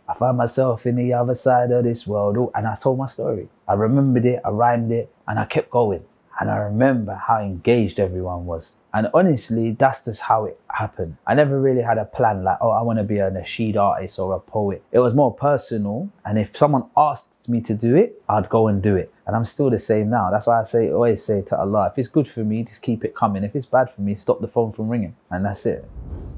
I 0.08 0.14
found 0.14 0.38
myself 0.38 0.86
in 0.86 0.96
the 0.96 1.12
other 1.12 1.34
side 1.34 1.70
of 1.70 1.84
this 1.84 2.06
world. 2.06 2.50
And 2.54 2.66
I 2.66 2.74
told 2.74 2.98
my 2.98 3.06
story. 3.06 3.48
I 3.68 3.74
remembered 3.74 4.26
it, 4.26 4.40
I 4.44 4.50
rhymed 4.50 4.90
it, 4.90 5.12
and 5.26 5.38
I 5.38 5.44
kept 5.44 5.70
going. 5.70 6.04
And 6.40 6.50
I 6.50 6.56
remember 6.56 7.14
how 7.14 7.38
engaged 7.40 8.00
everyone 8.00 8.46
was. 8.46 8.76
And 8.94 9.08
honestly, 9.12 9.72
that's 9.72 10.06
just 10.06 10.22
how 10.22 10.46
it 10.46 10.58
happened. 10.68 11.18
I 11.26 11.34
never 11.34 11.60
really 11.60 11.82
had 11.82 11.98
a 11.98 12.06
plan 12.06 12.42
like, 12.42 12.56
oh, 12.62 12.70
I 12.70 12.80
want 12.80 12.98
to 12.98 13.04
be 13.04 13.18
a 13.18 13.30
nasheed 13.30 13.76
artist 13.76 14.18
or 14.18 14.34
a 14.34 14.40
poet. 14.40 14.82
It 14.90 15.00
was 15.00 15.14
more 15.14 15.32
personal. 15.32 16.08
And 16.24 16.38
if 16.38 16.56
someone 16.56 16.84
asked 16.96 17.48
me 17.48 17.60
to 17.60 17.74
do 17.74 17.94
it, 17.94 18.22
I'd 18.26 18.48
go 18.48 18.68
and 18.68 18.82
do 18.82 18.96
it. 18.96 19.12
And 19.26 19.36
I'm 19.36 19.44
still 19.44 19.68
the 19.68 19.78
same 19.78 20.08
now. 20.08 20.30
That's 20.30 20.46
why 20.46 20.58
I 20.58 20.62
say, 20.62 20.90
always 20.90 21.22
say 21.22 21.42
to 21.42 21.58
Allah, 21.58 21.90
if 21.92 21.98
it's 21.98 22.08
good 22.08 22.26
for 22.26 22.40
me, 22.40 22.64
just 22.64 22.80
keep 22.80 23.04
it 23.04 23.14
coming. 23.14 23.44
If 23.44 23.54
it's 23.54 23.66
bad 23.66 23.90
for 23.90 24.00
me, 24.00 24.14
stop 24.14 24.40
the 24.40 24.48
phone 24.48 24.72
from 24.72 24.88
ringing. 24.88 25.14
And 25.30 25.44
that's 25.44 25.66
it. 25.66 25.84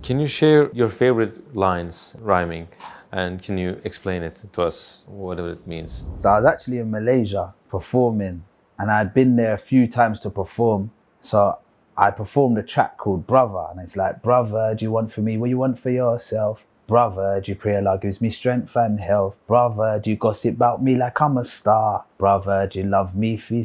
Can 0.03 0.19
you 0.19 0.27
share 0.27 0.69
your 0.73 0.89
favorite 0.89 1.55
lines 1.57 2.17
rhyming? 2.19 2.67
And 3.13 3.41
can 3.41 3.57
you 3.57 3.81
explain 3.85 4.23
it 4.23 4.43
to 4.53 4.63
us, 4.63 5.05
whatever 5.07 5.53
it 5.53 5.67
means? 5.67 6.07
So 6.21 6.31
I 6.31 6.37
was 6.37 6.47
actually 6.47 6.79
in 6.79 6.91
Malaysia 6.91 7.55
performing 7.69 8.43
and 8.83 8.91
I'd 8.91 9.15
been 9.15 9.37
there 9.37 9.55
a 9.55 9.59
few 9.59 9.87
times 9.87 10.19
to 10.21 10.29
perform. 10.29 10.91
So 11.21 11.57
I 11.97 12.11
performed 12.11 12.59
a 12.59 12.65
track 12.65 12.99
called 12.99 13.29
Brother, 13.29 13.69
and 13.71 13.81
it's 13.81 13.97
like, 13.97 14.23
Brother, 14.23 14.75
do 14.77 14.85
you 14.85 14.91
want 14.91 15.13
for 15.13 15.21
me 15.21 15.39
what 15.39 15.51
you 15.51 15.59
want 15.59 15.79
for 15.79 15.91
yourself? 15.91 16.67
Brother, 16.89 17.41
do 17.41 17.53
you 17.53 17.55
pray 17.55 17.77
Allah 17.77 17.97
gives 18.03 18.21
me 18.21 18.29
strength 18.31 18.75
and 18.75 18.99
health? 18.99 19.37
Brother, 19.47 20.01
do 20.03 20.11
you 20.11 20.17
gossip 20.17 20.57
about 20.57 20.83
me 20.83 20.97
like 20.97 21.21
I'm 21.21 21.39
a 21.39 21.45
star? 21.45 22.07
Brother, 22.19 22.67
do 22.67 22.81
you 22.81 22.87
love 22.87 23.15
me 23.15 23.37
fi 23.37 23.63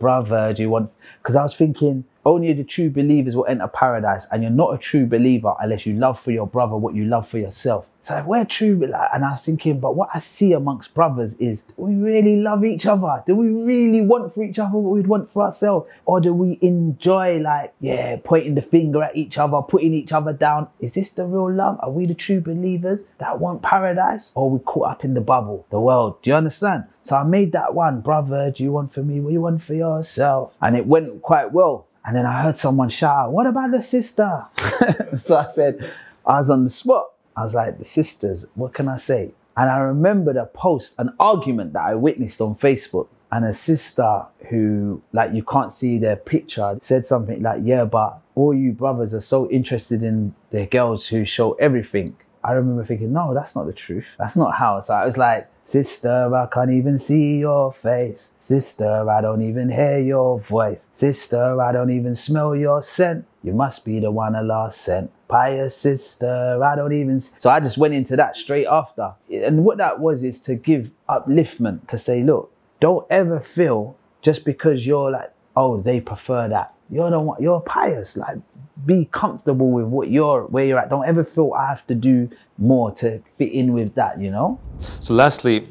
brother, 0.00 0.52
do 0.52 0.62
you 0.62 0.70
want? 0.70 0.90
Because 1.22 1.36
I 1.36 1.44
was 1.44 1.54
thinking, 1.54 2.06
only 2.26 2.52
the 2.52 2.64
true 2.64 2.90
believers 2.90 3.34
will 3.36 3.46
enter 3.46 3.68
paradise, 3.68 4.26
and 4.30 4.42
you're 4.42 4.50
not 4.50 4.74
a 4.74 4.78
true 4.78 5.06
believer 5.06 5.54
unless 5.60 5.86
you 5.86 5.94
love 5.94 6.20
for 6.20 6.32
your 6.32 6.46
brother 6.46 6.76
what 6.76 6.94
you 6.94 7.04
love 7.04 7.26
for 7.26 7.38
yourself. 7.38 7.86
So 8.02 8.22
we're 8.24 8.44
true, 8.44 8.80
and 8.84 9.24
I 9.24 9.30
was 9.32 9.42
thinking, 9.42 9.80
but 9.80 9.96
what 9.96 10.10
I 10.14 10.20
see 10.20 10.52
amongst 10.52 10.94
brothers 10.94 11.34
is, 11.34 11.64
we 11.76 11.94
really 11.96 12.40
love 12.40 12.64
each 12.64 12.86
other? 12.86 13.24
Do 13.26 13.34
we 13.34 13.48
really 13.48 14.00
want 14.00 14.32
for 14.32 14.44
each 14.44 14.60
other 14.60 14.78
what 14.78 14.92
we'd 14.92 15.08
want 15.08 15.32
for 15.32 15.42
ourselves, 15.42 15.88
or 16.04 16.20
do 16.20 16.32
we 16.32 16.58
enjoy 16.62 17.38
like, 17.38 17.74
yeah, 17.80 18.16
pointing 18.22 18.54
the 18.54 18.62
finger 18.62 19.02
at 19.02 19.16
each 19.16 19.38
other, 19.38 19.60
putting 19.62 19.92
each 19.92 20.12
other 20.12 20.32
down? 20.32 20.68
Is 20.78 20.92
this 20.92 21.08
the 21.10 21.26
real 21.26 21.52
love? 21.52 21.78
Are 21.80 21.90
we 21.90 22.06
the 22.06 22.14
true 22.14 22.40
believers 22.40 23.02
that 23.18 23.40
want 23.40 23.62
paradise, 23.62 24.32
or 24.36 24.50
we 24.50 24.60
caught 24.60 24.90
up 24.90 25.04
in 25.04 25.14
the 25.14 25.20
bubble, 25.20 25.66
the 25.70 25.80
world? 25.80 26.22
Do 26.22 26.30
you 26.30 26.36
understand? 26.36 26.84
So 27.02 27.16
I 27.16 27.24
made 27.24 27.50
that 27.52 27.74
one, 27.74 28.02
brother. 28.02 28.52
Do 28.52 28.62
you 28.62 28.70
want 28.72 28.92
for 28.92 29.02
me 29.02 29.18
what 29.20 29.32
you 29.32 29.40
want 29.40 29.62
for 29.62 29.74
yourself? 29.74 30.54
And 30.60 30.76
it 30.76 30.86
went 30.86 31.22
quite 31.22 31.52
well. 31.52 31.86
And 32.06 32.14
then 32.14 32.24
I 32.24 32.40
heard 32.42 32.56
someone 32.56 32.88
shout, 32.88 33.32
What 33.32 33.46
about 33.46 33.72
the 33.72 33.82
sister? 33.82 34.46
so 35.22 35.36
I 35.36 35.48
said, 35.48 35.92
I 36.24 36.38
was 36.38 36.50
on 36.50 36.64
the 36.64 36.70
spot. 36.70 37.10
I 37.36 37.42
was 37.42 37.52
like, 37.52 37.78
The 37.78 37.84
sisters, 37.84 38.46
what 38.54 38.72
can 38.72 38.88
I 38.88 38.96
say? 38.96 39.34
And 39.56 39.68
I 39.68 39.78
remembered 39.78 40.36
a 40.36 40.46
post, 40.46 40.94
an 40.98 41.12
argument 41.18 41.72
that 41.72 41.82
I 41.82 41.94
witnessed 41.96 42.40
on 42.40 42.54
Facebook. 42.54 43.08
And 43.32 43.44
a 43.44 43.52
sister 43.52 44.24
who, 44.48 45.02
like, 45.12 45.32
you 45.32 45.42
can't 45.42 45.72
see 45.72 45.98
their 45.98 46.14
picture 46.14 46.76
said 46.80 47.04
something 47.04 47.42
like, 47.42 47.62
Yeah, 47.64 47.84
but 47.84 48.20
all 48.36 48.54
you 48.54 48.70
brothers 48.70 49.12
are 49.12 49.20
so 49.20 49.50
interested 49.50 50.04
in 50.04 50.32
their 50.50 50.66
girls 50.66 51.08
who 51.08 51.24
show 51.24 51.52
everything. 51.54 52.16
I 52.46 52.52
remember 52.52 52.84
thinking, 52.84 53.12
no, 53.12 53.34
that's 53.34 53.56
not 53.56 53.66
the 53.66 53.72
truth. 53.72 54.14
That's 54.20 54.36
not 54.36 54.54
how. 54.54 54.78
So 54.80 54.94
I 54.94 55.04
was 55.04 55.18
like, 55.18 55.50
sister, 55.62 56.32
I 56.32 56.46
can't 56.46 56.70
even 56.70 56.96
see 56.96 57.38
your 57.38 57.72
face. 57.72 58.32
Sister, 58.36 59.10
I 59.10 59.20
don't 59.20 59.42
even 59.42 59.68
hear 59.68 59.98
your 59.98 60.38
voice. 60.38 60.88
Sister, 60.92 61.60
I 61.60 61.72
don't 61.72 61.90
even 61.90 62.14
smell 62.14 62.54
your 62.54 62.84
scent. 62.84 63.26
You 63.42 63.52
must 63.52 63.84
be 63.84 63.98
the 63.98 64.12
one 64.12 64.36
I 64.36 64.42
last 64.42 64.82
sent. 64.82 65.10
Pious 65.26 65.76
sister, 65.76 66.62
I 66.62 66.76
don't 66.76 66.92
even. 66.92 67.18
So 67.20 67.50
I 67.50 67.58
just 67.58 67.78
went 67.78 67.94
into 67.94 68.14
that 68.14 68.36
straight 68.36 68.66
after. 68.66 69.14
And 69.28 69.64
what 69.64 69.78
that 69.78 69.98
was 69.98 70.22
is 70.22 70.40
to 70.42 70.54
give 70.54 70.92
upliftment, 71.08 71.88
to 71.88 71.98
say, 71.98 72.22
look, 72.22 72.52
don't 72.78 73.06
ever 73.10 73.40
feel 73.40 73.96
just 74.22 74.44
because 74.44 74.86
you're 74.86 75.10
like, 75.10 75.32
oh, 75.56 75.80
they 75.80 76.00
prefer 76.00 76.48
that. 76.48 76.74
You're 76.90 77.10
the 77.10 77.20
one, 77.20 77.42
you're 77.42 77.60
pious. 77.60 78.16
Like, 78.16 78.38
be 78.84 79.08
comfortable 79.10 79.70
with 79.70 79.86
what 79.86 80.10
you're, 80.10 80.44
where 80.44 80.64
you're 80.64 80.78
at. 80.78 80.90
Don't 80.90 81.06
ever 81.06 81.24
feel 81.24 81.52
I 81.56 81.66
have 81.68 81.86
to 81.88 81.94
do 81.94 82.30
more 82.58 82.92
to 82.96 83.22
fit 83.38 83.52
in 83.52 83.72
with 83.72 83.94
that, 83.94 84.20
you 84.20 84.30
know? 84.30 84.60
So, 85.00 85.14
lastly, 85.14 85.68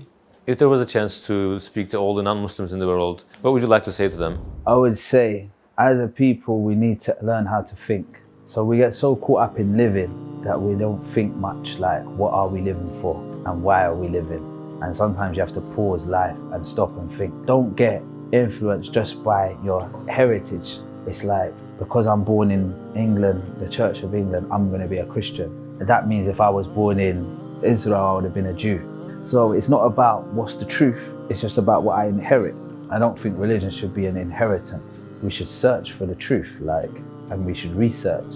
if 0.47 0.57
there 0.57 0.69
was 0.69 0.81
a 0.81 0.85
chance 0.85 1.25
to 1.27 1.59
speak 1.59 1.89
to 1.89 1.97
all 1.97 2.15
the 2.15 2.23
non 2.23 2.41
Muslims 2.41 2.73
in 2.73 2.79
the 2.79 2.87
world, 2.87 3.23
what 3.41 3.51
would 3.51 3.61
you 3.61 3.67
like 3.67 3.83
to 3.83 3.91
say 3.91 4.09
to 4.09 4.15
them? 4.15 4.43
I 4.67 4.75
would 4.75 4.97
say, 4.97 5.49
as 5.77 5.99
a 5.99 6.07
people, 6.07 6.61
we 6.61 6.75
need 6.75 6.99
to 7.01 7.17
learn 7.21 7.45
how 7.45 7.61
to 7.61 7.75
think. 7.75 8.21
So 8.45 8.63
we 8.63 8.77
get 8.77 8.93
so 8.93 9.15
caught 9.15 9.41
up 9.41 9.59
in 9.59 9.75
living 9.75 10.41
that 10.43 10.61
we 10.61 10.75
don't 10.75 11.01
think 11.01 11.35
much 11.35 11.79
like, 11.79 12.03
what 12.03 12.31
are 12.31 12.47
we 12.47 12.61
living 12.61 12.91
for 13.01 13.15
and 13.47 13.63
why 13.63 13.85
are 13.85 13.95
we 13.95 14.07
living? 14.07 14.43
And 14.83 14.95
sometimes 14.95 15.35
you 15.35 15.41
have 15.41 15.53
to 15.53 15.61
pause 15.61 16.05
life 16.05 16.37
and 16.51 16.65
stop 16.65 16.95
and 16.97 17.11
think. 17.11 17.33
Don't 17.45 17.75
get 17.75 18.03
influenced 18.31 18.93
just 18.93 19.23
by 19.23 19.57
your 19.63 19.89
heritage. 20.07 20.79
It's 21.07 21.23
like, 21.23 21.53
because 21.77 22.07
I'm 22.07 22.23
born 22.23 22.51
in 22.51 22.73
England, 22.95 23.57
the 23.59 23.69
Church 23.69 24.01
of 24.01 24.15
England, 24.15 24.47
I'm 24.51 24.69
going 24.69 24.81
to 24.81 24.87
be 24.87 24.97
a 24.97 25.05
Christian. 25.05 25.77
That 25.79 26.07
means 26.07 26.27
if 26.27 26.39
I 26.39 26.49
was 26.49 26.67
born 26.67 26.99
in 26.99 27.59
Israel, 27.63 28.03
I 28.03 28.13
would 28.13 28.23
have 28.23 28.33
been 28.33 28.47
a 28.47 28.53
Jew. 28.53 29.21
So 29.23 29.51
it's 29.51 29.69
not 29.69 29.81
about 29.81 30.25
what's 30.27 30.55
the 30.55 30.65
truth, 30.65 31.15
it's 31.29 31.41
just 31.41 31.57
about 31.57 31.83
what 31.83 31.97
I 31.97 32.05
inherit. 32.05 32.55
I 32.91 32.99
don't 32.99 33.17
think 33.17 33.37
religion 33.39 33.71
should 33.71 33.93
be 33.93 34.05
an 34.05 34.17
inheritance. 34.17 35.07
We 35.21 35.31
should 35.31 35.47
search 35.47 35.91
for 35.91 36.05
the 36.05 36.15
truth, 36.15 36.59
like, 36.61 36.95
and 37.31 37.45
we 37.45 37.53
should 37.53 37.75
research. 37.75 38.35